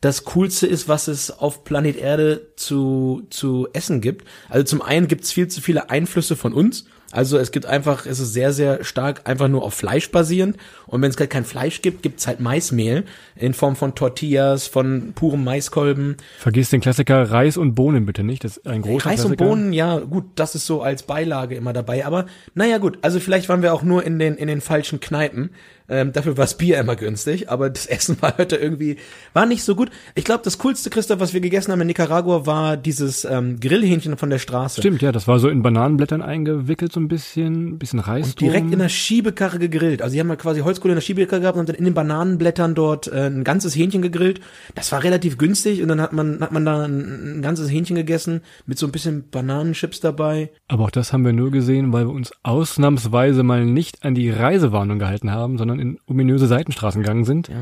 das 0.00 0.24
Coolste 0.24 0.66
ist, 0.66 0.88
was 0.88 1.08
es 1.08 1.30
auf 1.30 1.64
Planet 1.64 1.96
Erde 1.96 2.48
zu, 2.56 3.26
zu 3.30 3.68
essen 3.72 4.00
gibt. 4.00 4.26
Also 4.48 4.64
zum 4.64 4.82
einen 4.82 5.06
gibt 5.06 5.24
es 5.24 5.32
viel 5.32 5.48
zu 5.48 5.60
viele 5.60 5.90
Einflüsse 5.90 6.36
von 6.36 6.52
uns 6.52 6.86
also 7.14 7.38
es 7.38 7.52
gibt 7.52 7.66
einfach, 7.66 8.06
es 8.06 8.18
ist 8.18 8.32
sehr, 8.32 8.52
sehr 8.52 8.82
stark 8.82 9.22
einfach 9.24 9.46
nur 9.48 9.62
auf 9.62 9.74
Fleisch 9.74 10.10
basierend. 10.10 10.56
Und 10.86 11.00
wenn 11.00 11.10
es 11.10 11.16
halt 11.16 11.30
kein 11.30 11.44
Fleisch 11.44 11.80
gibt, 11.80 12.02
gibt 12.02 12.18
es 12.18 12.26
halt 12.26 12.40
Maismehl 12.40 13.04
in 13.36 13.54
Form 13.54 13.76
von 13.76 13.94
Tortillas, 13.94 14.66
von 14.66 15.12
purem 15.14 15.44
Maiskolben. 15.44 16.16
Vergiss 16.38 16.70
den 16.70 16.80
Klassiker 16.80 17.30
Reis 17.30 17.56
und 17.56 17.74
Bohnen 17.74 18.04
bitte 18.04 18.24
nicht. 18.24 18.42
Das 18.42 18.56
ist 18.56 18.66
ein 18.66 18.82
großer 18.82 19.06
Reis 19.06 19.20
Klassiker. 19.20 19.44
und 19.44 19.48
Bohnen, 19.48 19.72
ja, 19.72 19.98
gut, 20.00 20.24
das 20.34 20.56
ist 20.56 20.66
so 20.66 20.82
als 20.82 21.04
Beilage 21.04 21.54
immer 21.54 21.72
dabei. 21.72 22.04
Aber 22.04 22.26
naja, 22.54 22.78
gut, 22.78 22.98
also 23.02 23.20
vielleicht 23.20 23.48
waren 23.48 23.62
wir 23.62 23.72
auch 23.72 23.82
nur 23.82 24.04
in 24.04 24.18
den, 24.18 24.34
in 24.34 24.48
den 24.48 24.60
falschen 24.60 24.98
Kneipen. 24.98 25.50
Ähm, 25.88 26.12
dafür 26.12 26.36
war 26.36 26.44
das 26.44 26.56
Bier 26.56 26.78
immer 26.78 26.96
günstig, 26.96 27.50
aber 27.50 27.68
das 27.68 27.86
Essen 27.86 28.16
war 28.20 28.38
heute 28.38 28.56
irgendwie, 28.56 28.96
war 29.34 29.44
nicht 29.44 29.62
so 29.62 29.74
gut. 29.74 29.90
Ich 30.14 30.24
glaube, 30.24 30.42
das 30.42 30.58
coolste, 30.58 30.88
Christoph, 30.88 31.20
was 31.20 31.34
wir 31.34 31.40
gegessen 31.40 31.72
haben 31.72 31.80
in 31.82 31.88
Nicaragua, 31.88 32.46
war 32.46 32.76
dieses 32.76 33.24
ähm, 33.24 33.60
Grillhähnchen 33.60 34.16
von 34.16 34.30
der 34.30 34.38
Straße. 34.38 34.80
Stimmt, 34.80 35.02
ja, 35.02 35.12
das 35.12 35.28
war 35.28 35.38
so 35.38 35.48
in 35.48 35.62
Bananenblättern 35.62 36.22
eingewickelt, 36.22 36.92
so 36.92 37.00
ein 37.00 37.08
bisschen, 37.08 37.78
bisschen 37.78 37.98
Reis. 37.98 38.28
Und 38.28 38.40
direkt 38.40 38.72
in 38.72 38.78
der 38.78 38.88
Schiebekarre 38.88 39.58
gegrillt. 39.58 40.00
Also 40.00 40.14
die 40.14 40.20
haben 40.20 40.28
ja 40.28 40.36
quasi 40.36 40.60
Holzkohle 40.60 40.92
in 40.92 40.96
der 40.96 41.02
Schiebekarre 41.02 41.42
gehabt 41.42 41.56
und 41.56 41.60
haben 41.60 41.66
dann 41.66 41.76
in 41.76 41.84
den 41.84 41.94
Bananenblättern 41.94 42.74
dort 42.74 43.08
äh, 43.08 43.26
ein 43.26 43.44
ganzes 43.44 43.76
Hähnchen 43.76 44.00
gegrillt. 44.00 44.40
Das 44.74 44.90
war 44.90 45.04
relativ 45.04 45.36
günstig 45.36 45.82
und 45.82 45.88
dann 45.88 46.00
hat 46.00 46.12
man, 46.12 46.40
hat 46.40 46.52
man 46.52 46.64
da 46.64 46.84
ein, 46.84 47.38
ein 47.38 47.42
ganzes 47.42 47.70
Hähnchen 47.70 47.96
gegessen 47.96 48.40
mit 48.66 48.78
so 48.78 48.86
ein 48.86 48.92
bisschen 48.92 49.28
Bananenchips 49.30 50.00
dabei. 50.00 50.50
Aber 50.68 50.84
auch 50.84 50.90
das 50.90 51.12
haben 51.12 51.24
wir 51.24 51.32
nur 51.32 51.50
gesehen, 51.50 51.92
weil 51.92 52.06
wir 52.06 52.14
uns 52.14 52.32
ausnahmsweise 52.42 53.42
mal 53.42 53.64
nicht 53.64 54.04
an 54.04 54.14
die 54.14 54.30
Reisewarnung 54.30 54.98
gehalten 54.98 55.30
haben, 55.30 55.58
sondern 55.58 55.73
sondern 55.74 55.88
in 55.94 55.98
ominöse 56.06 56.46
Seitenstraßen 56.46 57.02
gegangen 57.02 57.24
sind. 57.24 57.48
Ja. 57.48 57.56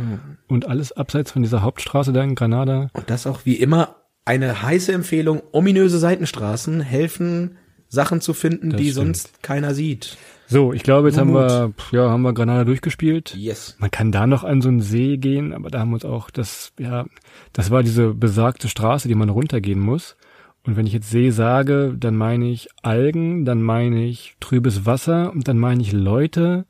Und 0.48 0.68
alles 0.68 0.92
abseits 0.92 1.32
von 1.32 1.42
dieser 1.42 1.62
Hauptstraße 1.62 2.12
da 2.12 2.22
in 2.22 2.34
Granada. 2.34 2.88
Und 2.92 3.10
das 3.10 3.26
auch 3.26 3.40
wie 3.44 3.54
immer 3.54 3.96
eine 4.24 4.62
heiße 4.62 4.92
Empfehlung. 4.92 5.42
Ominöse 5.52 5.98
Seitenstraßen 5.98 6.80
helfen, 6.80 7.56
Sachen 7.88 8.20
zu 8.20 8.34
finden, 8.34 8.70
das 8.70 8.80
die 8.80 8.90
stimmt. 8.90 9.16
sonst 9.16 9.42
keiner 9.42 9.74
sieht. 9.74 10.16
So, 10.46 10.72
ich 10.72 10.82
glaube, 10.82 11.08
jetzt 11.08 11.18
haben 11.18 11.32
wir, 11.32 11.72
ja, 11.92 12.10
haben 12.10 12.22
wir 12.22 12.34
Granada 12.34 12.64
durchgespielt. 12.64 13.34
Yes. 13.34 13.76
Man 13.78 13.90
kann 13.90 14.12
da 14.12 14.26
noch 14.26 14.44
an 14.44 14.60
so 14.60 14.68
einen 14.68 14.80
See 14.80 15.16
gehen, 15.16 15.54
aber 15.54 15.70
da 15.70 15.80
haben 15.80 15.90
wir 15.90 15.94
uns 15.94 16.04
auch 16.04 16.30
das, 16.30 16.72
ja, 16.78 17.06
das 17.52 17.70
war 17.70 17.82
diese 17.82 18.12
besagte 18.12 18.68
Straße, 18.68 19.08
die 19.08 19.14
man 19.14 19.30
runtergehen 19.30 19.80
muss. 19.80 20.16
Und 20.64 20.76
wenn 20.76 20.86
ich 20.86 20.92
jetzt 20.92 21.10
See 21.10 21.30
sage, 21.30 21.96
dann 21.98 22.16
meine 22.16 22.50
ich 22.50 22.68
Algen, 22.82 23.44
dann 23.44 23.62
meine 23.62 24.04
ich 24.04 24.36
trübes 24.38 24.86
Wasser 24.86 25.32
und 25.32 25.48
dann 25.48 25.58
meine 25.58 25.82
ich 25.82 25.92
Leute, 25.92 26.66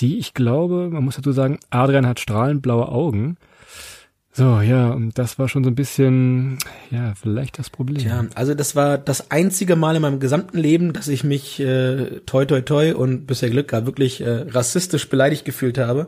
die 0.00 0.18
ich 0.18 0.34
glaube, 0.34 0.88
man 0.90 1.04
muss 1.04 1.16
dazu 1.16 1.32
sagen, 1.32 1.58
Adrian 1.70 2.06
hat 2.06 2.20
strahlend 2.20 2.62
blaue 2.62 2.88
Augen. 2.88 3.36
So, 4.32 4.60
ja, 4.60 4.90
und 4.90 5.18
das 5.18 5.40
war 5.40 5.48
schon 5.48 5.64
so 5.64 5.70
ein 5.70 5.74
bisschen, 5.74 6.58
ja, 6.92 7.14
vielleicht 7.20 7.58
das 7.58 7.70
Problem. 7.70 8.06
Ja, 8.06 8.24
also 8.36 8.54
das 8.54 8.76
war 8.76 8.96
das 8.96 9.32
einzige 9.32 9.74
Mal 9.74 9.96
in 9.96 10.02
meinem 10.02 10.20
gesamten 10.20 10.58
Leben, 10.58 10.92
dass 10.92 11.08
ich 11.08 11.24
mich 11.24 11.58
äh, 11.58 12.20
toi 12.24 12.44
toi 12.44 12.60
toi 12.60 12.94
und 12.94 13.26
bisher 13.26 13.50
Glück 13.50 13.68
gehabt 13.68 13.86
wirklich 13.86 14.20
äh, 14.20 14.44
rassistisch 14.48 15.08
beleidigt 15.08 15.44
gefühlt 15.44 15.76
habe. 15.76 16.06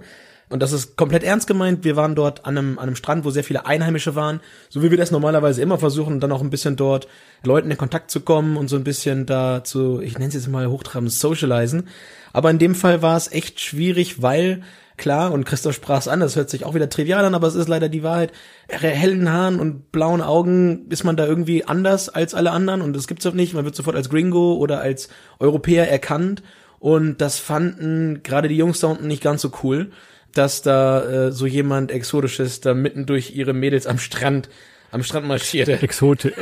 Und 0.51 0.61
das 0.61 0.73
ist 0.73 0.97
komplett 0.97 1.23
ernst 1.23 1.47
gemeint. 1.47 1.85
Wir 1.85 1.95
waren 1.95 2.17
dort 2.17 2.45
an 2.45 2.59
einem, 2.59 2.79
an 2.79 2.89
einem 2.89 2.97
Strand, 2.97 3.25
wo 3.25 3.31
sehr 3.31 3.45
viele 3.45 3.67
Einheimische 3.67 4.17
waren, 4.17 4.41
so 4.69 4.83
wie 4.83 4.91
wir 4.91 4.99
das 4.99 5.13
normalerweise 5.13 5.63
immer 5.63 5.79
versuchen, 5.79 6.19
dann 6.19 6.33
auch 6.33 6.43
ein 6.43 6.51
bisschen 6.51 6.75
dort 6.75 7.07
Leuten 7.45 7.71
in 7.71 7.79
Kontakt 7.79 8.11
zu 8.11 8.21
kommen 8.21 8.57
und 8.57 8.67
so 8.67 8.75
ein 8.75 8.83
bisschen 8.83 9.27
da 9.27 9.63
zu, 9.63 10.01
ich 10.01 10.15
nenne 10.15 10.29
es 10.29 10.35
jetzt 10.35 10.49
mal 10.49 10.69
hochtrabend, 10.69 11.13
socialisen. 11.13 11.89
Aber 12.33 12.51
in 12.51 12.59
dem 12.59 12.75
Fall 12.75 13.01
war 13.01 13.17
es 13.17 13.31
echt 13.31 13.61
schwierig, 13.61 14.23
weil 14.23 14.63
klar, 14.97 15.31
und 15.31 15.45
Christoph 15.45 15.77
sprach 15.77 16.01
es 16.01 16.09
an, 16.09 16.19
das 16.19 16.35
hört 16.35 16.51
sich 16.51 16.65
auch 16.65 16.75
wieder 16.75 16.91
trivial 16.91 17.25
an, 17.25 17.37
aber 17.37 17.47
es 17.47 17.55
ist 17.55 17.69
leider 17.69 17.89
die 17.89 18.03
Wahrheit. 18.03 18.33
Hellen 18.69 19.31
Haaren 19.31 19.61
und 19.61 19.93
blauen 19.93 20.21
Augen 20.21 20.87
ist 20.91 21.05
man 21.05 21.17
da 21.17 21.27
irgendwie 21.27 21.65
anders 21.65 22.09
als 22.09 22.35
alle 22.35 22.51
anderen 22.51 22.83
und 22.83 22.97
das 22.97 23.07
gibt's 23.07 23.25
auch 23.25 23.35
nicht. 23.35 23.55
Man 23.55 23.65
wird 23.65 23.77
sofort 23.77 23.95
als 23.95 24.11
Gringo 24.11 24.55
oder 24.55 24.81
als 24.81 25.11
Europäer 25.39 25.89
erkannt 25.89 26.43
und 26.81 27.21
das 27.21 27.39
fanden 27.39 28.25
gerade 28.25 28.49
die 28.49 28.57
Jungs 28.57 28.81
da 28.81 28.89
unten 28.89 29.07
nicht 29.07 29.23
ganz 29.23 29.43
so 29.43 29.53
cool 29.63 29.93
dass 30.35 30.63
da 30.63 31.27
äh, 31.29 31.33
so 31.33 31.47
jemand 31.47 31.91
Exotisches 31.91 32.61
da 32.61 32.75
mitten 32.75 33.07
durch 33.07 33.35
ihre 33.35 33.53
Mädels 33.53 33.87
am 33.87 33.99
Strand 33.99 34.49
am 34.93 35.03
Strand 35.03 35.27
marschierte. 35.27 35.81
Exotisch. 35.81 36.33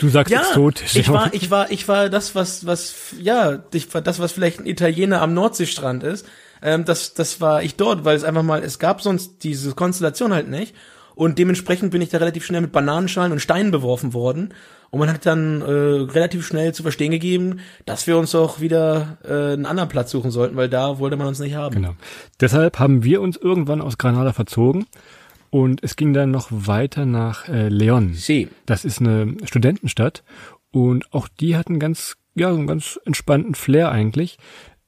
Du 0.00 0.08
sagst 0.08 0.32
ja, 0.32 0.40
exotisch. 0.40 0.96
Ich 0.96 1.08
war, 1.10 1.32
ich 1.34 1.50
war, 1.50 1.70
ich 1.70 1.88
war 1.88 2.08
das, 2.08 2.34
was, 2.34 2.66
was, 2.66 3.14
ja, 3.20 3.62
ich 3.72 3.92
war 3.92 4.00
das, 4.00 4.18
was 4.18 4.32
vielleicht 4.32 4.60
ein 4.60 4.66
Italiener 4.66 5.20
am 5.20 5.34
Nordseestrand 5.34 6.02
ist. 6.04 6.26
Ähm, 6.62 6.84
das, 6.84 7.14
das 7.14 7.40
war 7.40 7.62
ich 7.62 7.76
dort, 7.76 8.04
weil 8.04 8.16
es 8.16 8.24
einfach 8.24 8.42
mal, 8.42 8.62
es 8.62 8.78
gab 8.78 9.02
sonst 9.02 9.44
diese 9.44 9.72
Konstellation 9.74 10.32
halt 10.32 10.48
nicht. 10.48 10.74
Und 11.14 11.38
dementsprechend 11.38 11.90
bin 11.90 12.00
ich 12.00 12.10
da 12.10 12.18
relativ 12.18 12.46
schnell 12.46 12.60
mit 12.60 12.72
Bananenschalen 12.72 13.32
und 13.32 13.40
Steinen 13.40 13.72
beworfen 13.72 14.14
worden. 14.14 14.54
Und 14.90 15.00
man 15.00 15.12
hat 15.12 15.26
dann 15.26 15.60
äh, 15.60 15.64
relativ 15.64 16.46
schnell 16.46 16.72
zu 16.72 16.82
verstehen 16.82 17.10
gegeben, 17.10 17.60
dass 17.84 18.06
wir 18.06 18.16
uns 18.16 18.34
auch 18.34 18.60
wieder 18.60 19.18
äh, 19.24 19.52
einen 19.52 19.66
anderen 19.66 19.88
Platz 19.88 20.10
suchen 20.10 20.30
sollten, 20.30 20.56
weil 20.56 20.68
da 20.68 20.98
wollte 20.98 21.16
man 21.16 21.26
uns 21.26 21.40
nicht 21.40 21.54
haben. 21.54 21.74
Genau. 21.74 21.94
Deshalb 22.40 22.78
haben 22.78 23.04
wir 23.04 23.20
uns 23.20 23.36
irgendwann 23.36 23.82
aus 23.82 23.98
Granada 23.98 24.32
verzogen 24.32 24.86
und 25.50 25.82
es 25.82 25.96
ging 25.96 26.12
dann 26.12 26.30
noch 26.30 26.48
weiter 26.50 27.04
nach 27.04 27.48
äh, 27.48 27.68
Leon. 27.68 28.14
Sie. 28.14 28.48
Das 28.66 28.84
ist 28.84 29.00
eine 29.00 29.36
Studentenstadt 29.44 30.24
und 30.70 31.12
auch 31.12 31.28
die 31.28 31.56
hatten 31.56 31.78
ganz, 31.78 32.16
ja, 32.34 32.50
so 32.50 32.58
einen 32.58 32.66
ganz 32.66 32.98
entspannten 33.04 33.54
Flair 33.54 33.90
eigentlich. 33.90 34.38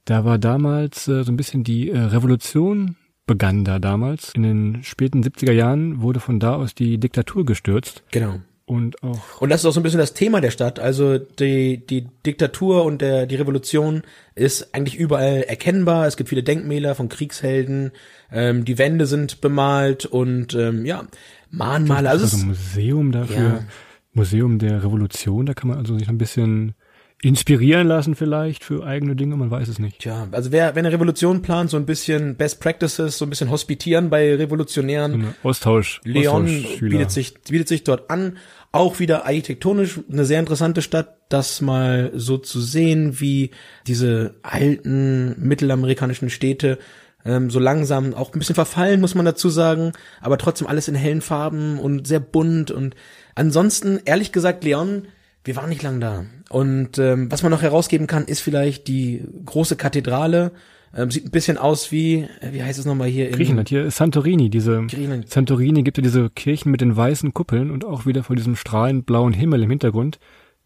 Da 0.06 0.24
war 0.24 0.38
damals 0.38 1.08
äh, 1.08 1.24
so 1.24 1.32
ein 1.32 1.36
bisschen 1.36 1.62
die 1.62 1.90
äh, 1.90 1.98
Revolution 1.98 2.96
begann 3.26 3.64
da 3.64 3.78
damals. 3.78 4.32
In 4.34 4.42
den 4.42 4.82
späten 4.82 5.22
70er 5.22 5.52
Jahren 5.52 6.00
wurde 6.00 6.20
von 6.20 6.40
da 6.40 6.54
aus 6.54 6.74
die 6.74 6.98
Diktatur 6.98 7.44
gestürzt. 7.44 8.02
Genau. 8.10 8.40
Und 8.70 9.02
auch. 9.02 9.40
Und 9.40 9.50
das 9.50 9.62
ist 9.62 9.66
auch 9.66 9.72
so 9.72 9.80
ein 9.80 9.82
bisschen 9.82 9.98
das 9.98 10.14
Thema 10.14 10.40
der 10.40 10.52
Stadt. 10.52 10.78
Also 10.78 11.18
die, 11.18 11.84
die 11.84 12.06
Diktatur 12.24 12.84
und 12.84 13.00
der, 13.00 13.26
die 13.26 13.34
Revolution 13.34 14.02
ist 14.36 14.72
eigentlich 14.76 14.94
überall 14.96 15.42
erkennbar. 15.42 16.06
Es 16.06 16.16
gibt 16.16 16.28
viele 16.28 16.44
Denkmäler 16.44 16.94
von 16.94 17.08
Kriegshelden. 17.08 17.90
Ähm, 18.30 18.64
die 18.64 18.78
Wände 18.78 19.06
sind 19.06 19.40
bemalt 19.40 20.06
und 20.06 20.54
ähm, 20.54 20.84
ja, 20.86 21.04
Mahnmale. 21.50 22.10
Also, 22.10 22.26
also 22.26 22.36
ein 22.36 22.46
Museum 22.46 23.10
dafür. 23.10 23.36
Ja. 23.36 23.64
Museum 24.12 24.60
der 24.60 24.84
Revolution, 24.84 25.46
da 25.46 25.54
kann 25.54 25.68
man 25.68 25.78
also 25.78 25.98
sich 25.98 26.08
ein 26.08 26.18
bisschen 26.18 26.74
inspirieren 27.22 27.86
lassen 27.86 28.14
vielleicht 28.14 28.64
für 28.64 28.84
eigene 28.84 29.14
Dinge, 29.14 29.36
man 29.36 29.50
weiß 29.50 29.68
es 29.68 29.78
nicht. 29.78 30.00
Tja, 30.00 30.28
also 30.32 30.52
wer, 30.52 30.74
wenn 30.74 30.86
eine 30.86 30.94
Revolution 30.94 31.42
plant, 31.42 31.70
so 31.70 31.76
ein 31.76 31.84
bisschen 31.84 32.36
Best 32.36 32.60
Practices, 32.60 33.18
so 33.18 33.26
ein 33.26 33.30
bisschen 33.30 33.50
hospitieren 33.50 34.08
bei 34.08 34.34
Revolutionären. 34.34 35.34
Austausch. 35.42 36.00
Leon 36.04 36.46
bietet 36.80 37.10
sich, 37.10 37.34
bietet 37.42 37.68
sich 37.68 37.84
dort 37.84 38.10
an. 38.10 38.38
Auch 38.72 39.00
wieder 39.00 39.26
architektonisch 39.26 40.00
eine 40.10 40.24
sehr 40.24 40.38
interessante 40.38 40.82
Stadt, 40.82 41.16
das 41.28 41.60
mal 41.60 42.12
so 42.14 42.38
zu 42.38 42.60
sehen, 42.60 43.20
wie 43.20 43.50
diese 43.86 44.36
alten 44.42 45.34
mittelamerikanischen 45.38 46.30
Städte 46.30 46.78
ähm, 47.24 47.50
so 47.50 47.58
langsam 47.58 48.14
auch 48.14 48.32
ein 48.32 48.38
bisschen 48.38 48.54
verfallen, 48.54 49.00
muss 49.00 49.14
man 49.14 49.24
dazu 49.24 49.48
sagen, 49.48 49.92
aber 50.20 50.38
trotzdem 50.38 50.66
alles 50.66 50.88
in 50.88 50.94
hellen 50.94 51.20
Farben 51.20 51.78
und 51.78 52.06
sehr 52.06 52.20
bunt 52.20 52.70
und 52.70 52.94
ansonsten, 53.34 54.00
ehrlich 54.04 54.32
gesagt, 54.32 54.64
Leon, 54.64 55.08
wir 55.44 55.56
waren 55.56 55.68
nicht 55.68 55.82
lang 55.82 56.00
da. 56.00 56.24
Und 56.48 56.98
ähm, 56.98 57.30
was 57.30 57.42
man 57.42 57.50
noch 57.50 57.62
herausgeben 57.62 58.06
kann, 58.06 58.24
ist 58.24 58.40
vielleicht 58.40 58.88
die 58.88 59.24
große 59.44 59.76
Kathedrale, 59.76 60.52
ähm, 60.94 61.10
sieht 61.10 61.26
ein 61.26 61.30
bisschen 61.30 61.56
aus 61.56 61.92
wie, 61.92 62.26
äh, 62.40 62.52
wie 62.52 62.62
heißt 62.62 62.78
es 62.78 62.84
nochmal 62.84 63.08
hier? 63.08 63.28
In 63.28 63.34
Griechenland, 63.34 63.68
hier 63.68 63.84
ist 63.84 63.96
Santorini. 63.96 64.50
Diese 64.50 64.82
Griechenland. 64.86 65.28
Santorini 65.28 65.82
gibt 65.82 65.98
ja 65.98 66.02
diese 66.02 66.30
Kirchen 66.30 66.70
mit 66.70 66.80
den 66.80 66.96
weißen 66.96 67.32
Kuppeln 67.32 67.70
und 67.70 67.84
auch 67.84 68.06
wieder 68.06 68.24
vor 68.24 68.36
diesem 68.36 68.56
strahlend 68.56 69.06
blauen 69.06 69.32
Himmel 69.32 69.62
im 69.62 69.70
Hintergrund. 69.70 70.18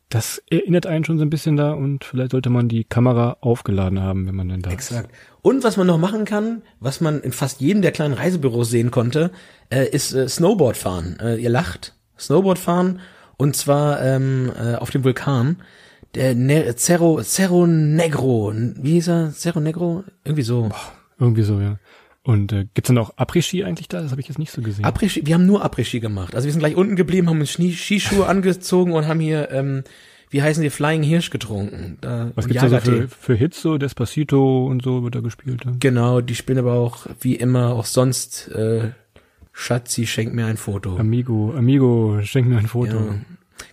Das 0.09 0.41
erinnert 0.51 0.87
einen 0.87 1.05
schon 1.05 1.19
so 1.19 1.25
ein 1.25 1.31
bisschen 1.31 1.57
da 1.57 1.73
und 1.73 2.05
vielleicht 2.05 2.31
sollte 2.31 2.51
man 2.51 2.69
die 2.69 2.85
Kamera 2.85 3.39
aufgeladen 3.41 4.01
haben, 4.01 4.27
wenn 4.27 4.35
man 4.35 4.49
denn 4.49 4.63
da 4.63 4.71
Exakt. 4.71 5.11
Ist. 5.11 5.19
Und 5.43 5.65
was 5.65 5.77
man 5.77 5.87
noch 5.87 5.99
machen 5.99 6.25
kann, 6.25 6.63
was 6.79 7.01
man 7.01 7.21
in 7.21 7.33
fast 7.33 7.61
jedem 7.61 7.83
der 7.83 7.93
kleinen 7.93 8.15
Reisebüros 8.15 8.71
sehen 8.71 8.91
konnte, 8.91 9.31
äh, 9.71 9.89
ist 9.89 10.13
äh, 10.13 10.29
Snowboard 10.29 10.77
fahren. 10.77 11.19
Äh, 11.21 11.37
ihr 11.37 11.51
lacht. 11.51 11.97
Snowboard 12.19 12.59
fahren 12.59 13.01
und 13.37 13.57
zwar 13.57 14.01
ähm, 14.03 14.53
äh, 14.57 14.77
auf 14.77 14.91
dem 14.91 15.05
Vulkan 15.05 15.57
der 16.15 16.35
ne 16.35 16.75
Cerro, 16.77 17.23
Cerro 17.23 17.67
Negro, 17.67 18.53
wie 18.55 18.93
hieß 18.93 19.09
er? 19.09 19.33
Cerro 19.33 19.61
Negro? 19.61 20.05
Irgendwie 20.25 20.43
so. 20.43 20.63
Boah, 20.69 20.93
irgendwie 21.19 21.43
so, 21.43 21.61
ja. 21.61 21.79
Und 22.23 22.53
äh, 22.53 22.67
gibt's 22.73 22.89
dann 22.89 22.97
auch 22.99 23.17
Après-Ski 23.19 23.65
eigentlich 23.65 23.89
da? 23.89 24.01
Das 24.01 24.11
habe 24.11 24.21
ich 24.21 24.29
jetzt 24.29 24.39
nicht 24.39 24.51
so 24.51 24.63
gesehen. 24.63 24.85
Après-Ski, 24.85 25.27
wir 25.27 25.35
haben 25.35 25.47
nur 25.47 25.63
Après-Ski 25.63 26.01
gemacht. 26.01 26.35
Also 26.35 26.47
wir 26.47 26.53
sind 26.53 26.61
gleich 26.61 26.75
unten 26.75 26.97
geblieben, 26.97 27.29
haben 27.29 27.41
uns 27.41 27.51
Skischuhe 27.53 28.27
angezogen 28.27 28.93
und 28.93 29.07
haben 29.07 29.21
hier, 29.21 29.51
ähm, 29.51 29.85
wie 30.31 30.41
heißen 30.41 30.63
die, 30.63 30.71
Flying 30.71 31.03
Hirsch 31.03 31.29
getrunken. 31.29 31.99
Da, 32.01 32.31
Was 32.35 32.47
gibt's 32.47 32.63
da 32.63 32.69
so 32.71 32.79
für, 32.79 33.09
für 33.09 33.35
Hits 33.35 33.61
so? 33.61 33.77
Despacito 33.77 34.67
und 34.67 34.83
so 34.83 35.05
wird 35.05 35.15
da 35.15 35.21
gespielt. 35.21 35.67
Ja. 35.67 35.73
Genau, 35.79 36.23
die 36.23 36.35
spielen 36.35 36.59
aber 36.59 36.73
auch, 36.73 37.07
wie 37.21 37.35
immer, 37.35 37.75
auch 37.75 37.85
sonst, 37.85 38.49
äh, 38.49 38.93
Schatzi, 39.53 40.07
schenk 40.07 40.35
mir 40.35 40.47
ein 40.47 40.57
Foto. 40.57 40.97
Amigo, 40.97 41.55
Amigo, 41.57 42.21
schenk 42.23 42.49
mir 42.49 42.59
ein 42.59 42.67
Foto. 42.67 42.97
Ja. 42.97 43.15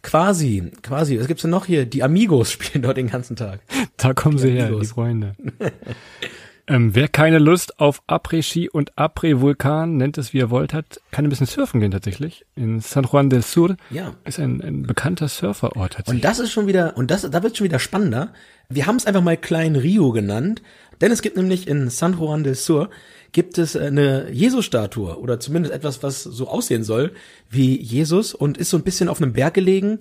Quasi, 0.02 0.72
quasi. 0.82 1.20
Was 1.20 1.28
gibt's 1.28 1.41
denn 1.44 1.52
noch 1.52 1.65
hier? 1.65 1.86
Die 1.86 2.04
Amigos 2.04 2.52
spielen 2.54 2.84
dort 2.84 2.98
den 2.98 3.10
ganzen 3.10 3.36
Tag. 3.36 3.60
Da 3.98 4.13
kommen 4.13 4.38
die 4.38 4.44
sie 4.44 4.62
Amigos. 4.62 4.70
her, 4.70 4.80
die 4.80 4.88
Freunde. 4.88 5.36
ähm, 6.67 6.96
wer 6.96 7.08
keine 7.08 7.39
Lust 7.39 7.80
auf 7.80 8.02
Après-Ski 8.08 8.70
und 8.70 8.98
Après-Vulkan, 8.98 9.98
nennt 9.98 10.17
es 10.17 10.34
wie 10.34 10.39
er 10.39 10.50
wollt, 10.50 10.74
hat, 10.74 11.02
kann 11.12 11.26
ein 11.26 11.30
bisschen 11.30 11.48
surfen 11.48 11.80
gehen 11.80 11.91
tatsächlich. 11.91 12.46
In 12.56 12.80
San 12.80 13.06
Juan 13.06 13.30
del 13.30 13.41
Sur 13.41 13.78
ja. 13.89 14.13
ist 14.26 14.39
ein, 14.39 14.62
ein 14.62 14.84
bekannter 14.84 15.28
Surferort 15.28 15.94
tatsächlich. 15.94 16.24
Und 16.24 16.24
das 16.24 16.39
ist 16.39 16.52
schon 16.52 16.67
wieder, 16.67 16.98
und 16.98 17.12
das, 17.12 17.30
da 17.30 17.44
wird 17.44 17.58
schon 17.58 17.65
wieder 17.65 17.80
spannender. 17.80 18.34
Wir 18.70 18.88
haben 18.88 18.96
es 18.96 19.06
einfach 19.06 19.22
mal 19.22 19.38
Klein 19.38 19.76
Rio 19.76 20.12
genannt, 20.12 20.62
denn 21.02 21.12
es 21.12 21.22
gibt 21.22 21.38
nämlich 21.38 21.67
in 21.67 21.89
San 21.89 22.17
Juan 22.17 22.44
del 22.44 22.56
Sur 22.56 22.89
gibt 23.32 23.58
es 23.58 23.76
eine 23.76 24.30
Jesus-Statue 24.32 25.17
oder 25.17 25.39
zumindest 25.39 25.74
etwas, 25.74 26.04
was 26.04 26.24
so 26.24 26.48
aussehen 26.48 26.84
soll 26.84 27.12
wie 27.50 27.80
Jesus 27.82 28.34
und 28.34 28.58
ist 28.58 28.70
so 28.70 28.78
ein 28.78 28.84
bisschen 28.84 29.10
auf 29.10 29.22
einem 29.22 29.34
Berg 29.34 29.54
gelegen 29.54 30.00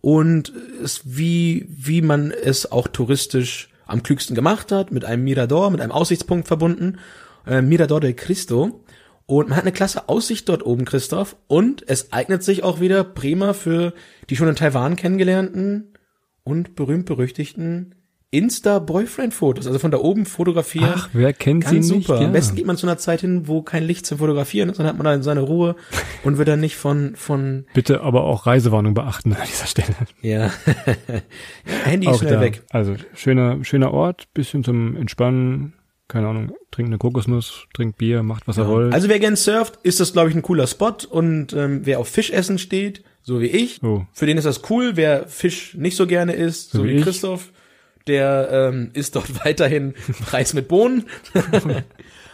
und 0.00 0.52
ist 0.82 1.02
wie, 1.04 1.66
wie 1.68 2.02
man 2.02 2.32
es 2.32 2.70
auch 2.70 2.88
touristisch 2.88 3.68
am 3.86 4.02
klügsten 4.02 4.34
gemacht 4.34 4.72
hat, 4.72 4.90
mit 4.90 5.04
einem 5.04 5.24
Mirador, 5.24 5.70
mit 5.70 5.80
einem 5.80 5.92
Aussichtspunkt 5.92 6.48
verbunden, 6.48 6.98
äh, 7.46 7.62
Mirador 7.62 8.00
de 8.00 8.12
Cristo. 8.14 8.84
Und 9.26 9.48
man 9.48 9.56
hat 9.56 9.64
eine 9.64 9.72
klasse 9.72 10.08
Aussicht 10.08 10.48
dort 10.48 10.66
oben, 10.66 10.84
Christoph. 10.84 11.36
Und 11.46 11.84
es 11.86 12.12
eignet 12.12 12.42
sich 12.42 12.64
auch 12.64 12.80
wieder 12.80 13.04
prima 13.04 13.52
für 13.52 13.92
die 14.28 14.36
schon 14.36 14.48
in 14.48 14.56
Taiwan 14.56 14.96
kennengelernten 14.96 15.92
und 16.42 16.74
berühmt-berüchtigten 16.74 17.94
Insta-Boyfriend-Fotos, 18.32 19.66
also 19.66 19.78
von 19.78 19.90
da 19.90 19.98
oben 19.98 20.26
fotografieren. 20.26 20.92
Ach, 20.94 21.08
wer 21.12 21.32
kennt 21.32 21.64
Ganz 21.64 21.86
sie 21.86 21.94
nicht? 21.96 22.06
super. 22.06 22.20
Ja. 22.20 22.26
Am 22.26 22.32
besten 22.32 22.56
geht 22.56 22.66
man 22.66 22.76
zu 22.76 22.86
einer 22.86 22.98
Zeit 22.98 23.20
hin, 23.20 23.46
wo 23.46 23.62
kein 23.62 23.84
Licht 23.84 24.06
zum 24.06 24.18
Fotografieren 24.18 24.68
ist, 24.68 24.78
dann 24.78 24.86
hat 24.86 24.96
man 24.96 25.04
da 25.04 25.22
seine 25.22 25.40
Ruhe 25.42 25.76
und 26.24 26.38
wird 26.38 26.48
dann 26.48 26.60
nicht 26.60 26.76
von, 26.76 27.14
von. 27.14 27.66
Bitte 27.74 28.00
aber 28.00 28.24
auch 28.24 28.46
Reisewarnung 28.46 28.94
beachten 28.94 29.32
an 29.34 29.42
dieser 29.46 29.66
Stelle. 29.66 29.94
Ja. 30.22 30.50
Handy 31.84 32.06
ist 32.08 32.14
auch 32.14 32.18
schnell 32.20 32.34
da. 32.34 32.40
weg. 32.40 32.62
Also 32.70 32.96
schöner, 33.14 33.64
schöner 33.64 33.92
Ort, 33.92 34.32
bisschen 34.34 34.64
zum 34.64 34.96
Entspannen, 34.96 35.74
keine 36.08 36.28
Ahnung, 36.28 36.52
trinkt 36.70 36.88
eine 36.90 36.98
Kokosnuss, 36.98 37.66
trinkt 37.74 37.98
Bier, 37.98 38.22
macht 38.22 38.46
was 38.48 38.58
er 38.58 38.68
wollt. 38.68 38.92
Also 38.92 39.08
wer 39.08 39.18
gern 39.18 39.36
surft, 39.36 39.78
ist 39.82 40.00
das, 40.00 40.12
glaube 40.12 40.30
ich, 40.30 40.34
ein 40.36 40.42
cooler 40.42 40.66
Spot 40.66 40.94
und 41.10 41.52
ähm, 41.52 41.80
wer 41.84 41.98
auf 42.00 42.08
Fischessen 42.08 42.58
steht, 42.58 43.02
so 43.22 43.40
wie 43.40 43.46
ich, 43.46 43.82
Oh. 43.82 44.02
für 44.12 44.26
den 44.26 44.36
ist 44.36 44.44
das 44.44 44.62
cool. 44.70 44.92
Wer 44.96 45.26
Fisch 45.28 45.74
nicht 45.74 45.96
so 45.96 46.06
gerne 46.06 46.32
isst, 46.32 46.72
so, 46.72 46.78
So 46.78 46.84
wie 46.84 46.96
wie. 46.96 47.00
Christoph, 47.02 47.52
der 48.06 48.48
ähm, 48.50 48.90
isst 48.94 49.16
dort 49.16 49.44
weiterhin 49.44 49.94
Reis 50.30 50.54
mit 50.54 50.68
Bohnen. 50.68 51.04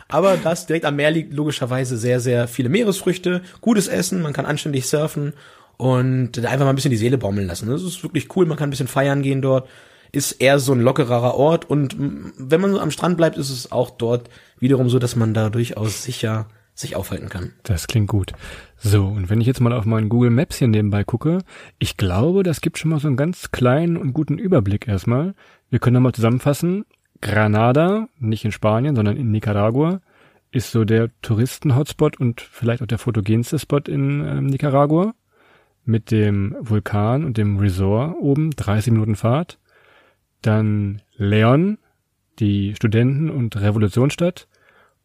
Aber 0.08 0.38
das 0.38 0.66
direkt 0.66 0.86
am 0.86 0.96
Meer 0.96 1.10
liegt 1.10 1.34
logischerweise 1.34 1.98
sehr, 1.98 2.20
sehr 2.20 2.48
viele 2.48 2.70
Meeresfrüchte, 2.70 3.42
gutes 3.60 3.88
Essen, 3.88 4.22
man 4.22 4.32
kann 4.32 4.46
anständig 4.46 4.86
surfen 4.86 5.34
und 5.76 6.38
einfach 6.38 6.64
mal 6.64 6.70
ein 6.70 6.76
bisschen 6.76 6.90
die 6.90 6.96
Seele 6.96 7.18
baumeln 7.18 7.46
lassen. 7.46 7.68
Das 7.68 7.82
ist 7.82 8.02
wirklich 8.02 8.34
cool, 8.34 8.46
man 8.46 8.56
kann 8.56 8.68
ein 8.68 8.70
bisschen 8.70 8.88
feiern 8.88 9.22
gehen 9.22 9.42
dort. 9.42 9.68
Ist 10.10 10.32
eher 10.32 10.58
so 10.58 10.72
ein 10.72 10.80
lockerer 10.80 11.34
Ort 11.34 11.68
und 11.68 11.94
wenn 11.98 12.60
man 12.62 12.72
so 12.72 12.80
am 12.80 12.90
Strand 12.90 13.18
bleibt, 13.18 13.36
ist 13.36 13.50
es 13.50 13.70
auch 13.70 13.90
dort 13.90 14.30
wiederum 14.58 14.88
so, 14.88 14.98
dass 14.98 15.16
man 15.16 15.34
da 15.34 15.50
durchaus 15.50 16.02
sicher 16.02 16.46
sich 16.78 16.96
aufhalten 16.96 17.28
kann. 17.28 17.52
Das 17.64 17.86
klingt 17.86 18.08
gut. 18.08 18.32
So, 18.76 19.06
und 19.06 19.28
wenn 19.30 19.40
ich 19.40 19.46
jetzt 19.46 19.60
mal 19.60 19.72
auf 19.72 19.84
meinen 19.84 20.08
Google 20.08 20.30
Maps 20.30 20.56
hier 20.58 20.68
nebenbei 20.68 21.04
gucke, 21.04 21.38
ich 21.78 21.96
glaube, 21.96 22.42
das 22.42 22.60
gibt 22.60 22.78
schon 22.78 22.90
mal 22.90 23.00
so 23.00 23.08
einen 23.08 23.16
ganz 23.16 23.50
kleinen 23.50 23.96
und 23.96 24.12
guten 24.12 24.38
Überblick 24.38 24.86
erstmal. 24.86 25.34
Wir 25.70 25.80
können 25.80 25.94
nochmal 25.94 26.12
zusammenfassen. 26.12 26.84
Granada, 27.20 28.08
nicht 28.18 28.44
in 28.44 28.52
Spanien, 28.52 28.94
sondern 28.94 29.16
in 29.16 29.32
Nicaragua, 29.32 30.00
ist 30.52 30.70
so 30.70 30.84
der 30.84 31.10
Touristen-Hotspot 31.20 32.20
und 32.20 32.40
vielleicht 32.40 32.80
auch 32.82 32.86
der 32.86 32.98
fotogenste 32.98 33.58
Spot 33.58 33.78
in 33.78 34.24
ähm, 34.24 34.46
Nicaragua. 34.46 35.14
Mit 35.84 36.10
dem 36.10 36.54
Vulkan 36.60 37.24
und 37.24 37.38
dem 37.38 37.58
Resort 37.58 38.16
oben, 38.20 38.50
30 38.50 38.92
Minuten 38.92 39.16
Fahrt. 39.16 39.58
Dann 40.42 41.02
Leon, 41.16 41.78
die 42.38 42.74
Studenten- 42.76 43.30
und 43.30 43.56
Revolutionsstadt. 43.60 44.48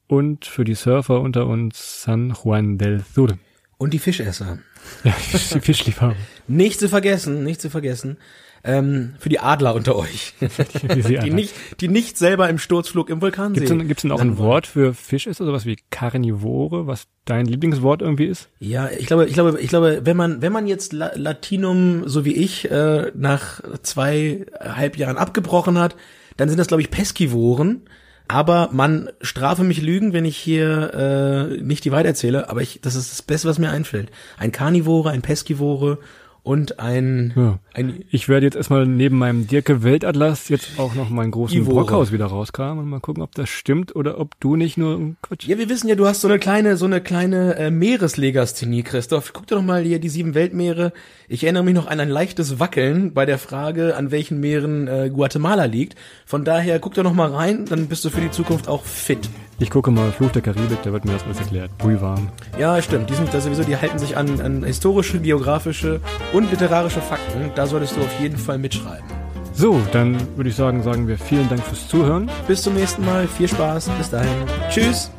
Und 0.08 0.46
für 0.46 0.64
die 0.64 0.76
Surfer 0.76 1.22
unter 1.22 1.48
uns 1.48 2.04
San 2.04 2.34
Juan 2.44 2.78
del 2.78 3.04
Sur. 3.14 3.38
Und 3.78 3.94
die 3.94 4.00
Fischesser. 4.00 4.60
Ja, 5.06 5.14
die 5.54 5.62
Fischliebhaber. 5.62 6.16
Nicht 6.48 6.78
zu 6.78 6.90
vergessen, 6.90 7.46
nicht 7.46 7.62
zu 7.62 7.70
vergessen. 7.70 8.18
Ähm, 8.66 9.14
für 9.18 9.30
die 9.30 9.40
Adler 9.40 9.76
unter 9.76 9.96
euch. 9.96 10.34
Die 10.42 11.20
die, 11.20 11.30
nicht, 11.32 11.54
die 11.82 11.88
nicht 11.90 12.18
selber 12.18 12.48
im 12.50 12.58
Sturzflug 12.58 13.10
im 13.10 13.22
Vulkan 13.22 13.54
Gibt's 13.54 13.70
sehen. 13.70 13.80
denn, 13.80 13.88
gibt's 13.90 14.04
denn 14.04 14.12
auch 14.12 14.22
ein 14.22 14.38
Wort 14.38 14.68
für 14.68 14.94
Fischesser, 14.94 15.46
sowas 15.46 15.66
wie 15.66 15.78
Karnivore, 15.90 16.88
was 16.88 17.08
dein 17.26 17.46
Lieblingswort 17.46 18.02
irgendwie 18.02 18.26
ist? 18.26 18.50
Ja, 18.60 18.90
ich 18.90 19.06
glaube, 19.06 19.26
ich 19.26 19.34
glaube, 19.34 19.60
ich 19.60 19.68
glaube, 19.68 20.02
wenn 20.04 20.16
man, 20.18 20.42
wenn 20.42 20.54
man 20.54 20.68
jetzt 20.68 20.94
La 20.94 21.12
Latinum, 21.16 22.08
so 22.08 22.24
wie 22.24 22.36
ich, 22.36 22.70
äh, 22.72 23.12
nach 23.16 23.62
zweieinhalb 23.82 24.98
Jahren 24.98 25.18
abgebrochen 25.18 25.78
hat, 25.78 25.96
dann 26.38 26.48
sind 26.50 26.58
das, 26.58 26.68
glaube 26.68 26.82
ich, 26.82 26.90
Peskivoren. 26.92 27.82
Aber 28.28 28.70
man 28.72 29.10
strafe 29.22 29.64
mich 29.64 29.82
Lügen, 29.82 30.14
wenn 30.14 30.26
ich 30.26 30.38
hier 30.38 30.94
äh, 30.94 31.62
nicht 31.62 31.84
die 31.86 31.92
Wahrheit 31.92 32.06
erzähle, 32.06 32.50
aber 32.50 32.62
ich, 32.62 32.80
das 32.82 32.96
ist 32.96 33.12
das 33.12 33.22
Beste, 33.22 33.48
was 33.48 33.60
mir 33.60 33.70
einfällt. 33.70 34.10
Ein 34.38 34.52
Karnivore, 34.52 35.10
ein 35.12 35.22
Peskivore 35.22 36.00
und 36.44 36.80
ein, 36.80 37.32
Ja. 37.36 37.60
ein 37.74 38.04
Ich 38.12 38.28
werde 38.28 38.46
jetzt 38.46 38.56
erstmal 38.56 38.86
neben 38.86 39.18
meinem 39.18 39.48
Dirke 39.48 39.82
Weltatlas 39.84 40.50
jetzt 40.50 40.78
auch 40.78 40.94
noch 40.94 41.10
meinen 41.10 41.32
großen 41.32 41.58
Ivore. 41.58 41.86
Brockhaus 41.86 42.12
wieder 42.12 42.26
rauskramen 42.26 42.84
und 42.84 42.90
mal 42.90 43.00
gucken, 43.00 43.24
ob 43.24 43.34
das 43.34 43.50
stimmt 43.50 43.96
oder 43.96 44.20
ob 44.20 44.40
du 44.42 44.58
nicht 44.58 44.78
nur 44.78 45.16
Quatsch. 45.22 45.48
Ja, 45.48 45.58
wir 45.58 45.70
wissen 45.70 45.88
ja, 45.88 45.96
du 45.96 46.06
hast 46.06 46.22
so 46.22 46.28
eine 46.28 46.40
kleine, 46.40 46.76
so 46.76 46.86
eine 46.86 47.00
kleine 47.02 47.56
äh, 47.56 47.72
Meereslegasthenie, 47.72 48.84
Christoph. 48.84 49.32
Guck 49.34 49.48
dir 49.48 49.56
doch 49.56 49.62
mal 49.64 49.84
hier 49.84 50.00
die 50.00 50.10
sieben 50.10 50.36
Weltmeere. 50.36 50.92
Ich 51.30 51.44
erinnere 51.44 51.64
mich 51.64 51.74
noch 51.76 51.88
an 51.88 52.00
ein 52.00 52.10
leichtes 52.10 52.60
Wackeln 52.60 53.14
bei 53.14 53.26
der 53.26 53.38
Frage, 53.38 53.96
an 53.96 54.12
welchen 54.12 54.40
Meeren 54.42 54.88
äh, 54.88 55.10
Guatemala 55.14 55.66
liegt. 55.66 55.96
Von 56.26 56.44
daher 56.44 56.80
guck 56.80 56.94
doch 56.96 57.04
noch 57.04 57.14
mal 57.14 57.32
rein, 57.32 57.66
dann 57.66 57.88
bist 57.88 58.04
du 58.04 58.10
für 58.10 58.22
die 58.22 58.32
Zukunft 58.32 58.68
auch 58.68 58.84
fit. 58.84 59.30
Ich 59.60 59.70
gucke 59.70 59.92
mal 59.92 60.12
Fluch 60.12 60.32
der 60.32 60.42
Karibik, 60.42 60.82
da 60.84 60.92
wird 60.92 61.06
mir 61.06 61.14
das 61.14 61.24
alles 61.24 61.40
erklärt. 61.40 61.78
Bui 61.78 62.02
warm. 62.02 62.30
Ja, 62.60 62.82
stimmt. 62.82 63.10
Die 63.10 63.16
sind 63.16 63.34
da 63.34 63.40
sowieso, 63.40 63.64
die 63.64 63.78
halten 63.78 64.00
sich 64.00 64.18
an, 64.18 64.42
an 64.42 64.64
historische, 64.64 65.20
geografische 65.20 66.02
und 66.34 66.50
literarische 66.50 67.02
Fakten. 67.02 67.52
Da 67.56 67.68
solltest 67.68 67.96
du 67.96 68.02
auf 68.02 68.20
jeden 68.20 68.38
Fall 68.38 68.58
mitschreiben. 68.58 69.06
So, 69.54 69.80
dann 69.92 70.18
würde 70.36 70.50
ich 70.50 70.56
sagen, 70.56 70.82
sagen 70.82 71.08
wir 71.08 71.18
vielen 71.18 71.48
Dank 71.48 71.64
fürs 71.64 71.88
Zuhören. 71.88 72.30
Bis 72.48 72.64
zum 72.64 72.74
nächsten 72.74 73.06
Mal. 73.06 73.28
Viel 73.28 73.48
Spaß. 73.48 73.90
Bis 73.98 74.10
dahin. 74.10 74.48
Tschüss. 74.70 75.12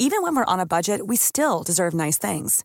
Even 0.00 0.22
when 0.22 0.36
we're 0.36 0.44
on 0.46 0.60
a 0.60 0.66
budget, 0.66 1.06
we 1.06 1.16
still 1.16 1.64
deserve 1.64 1.92
nice 1.92 2.18
things. 2.18 2.64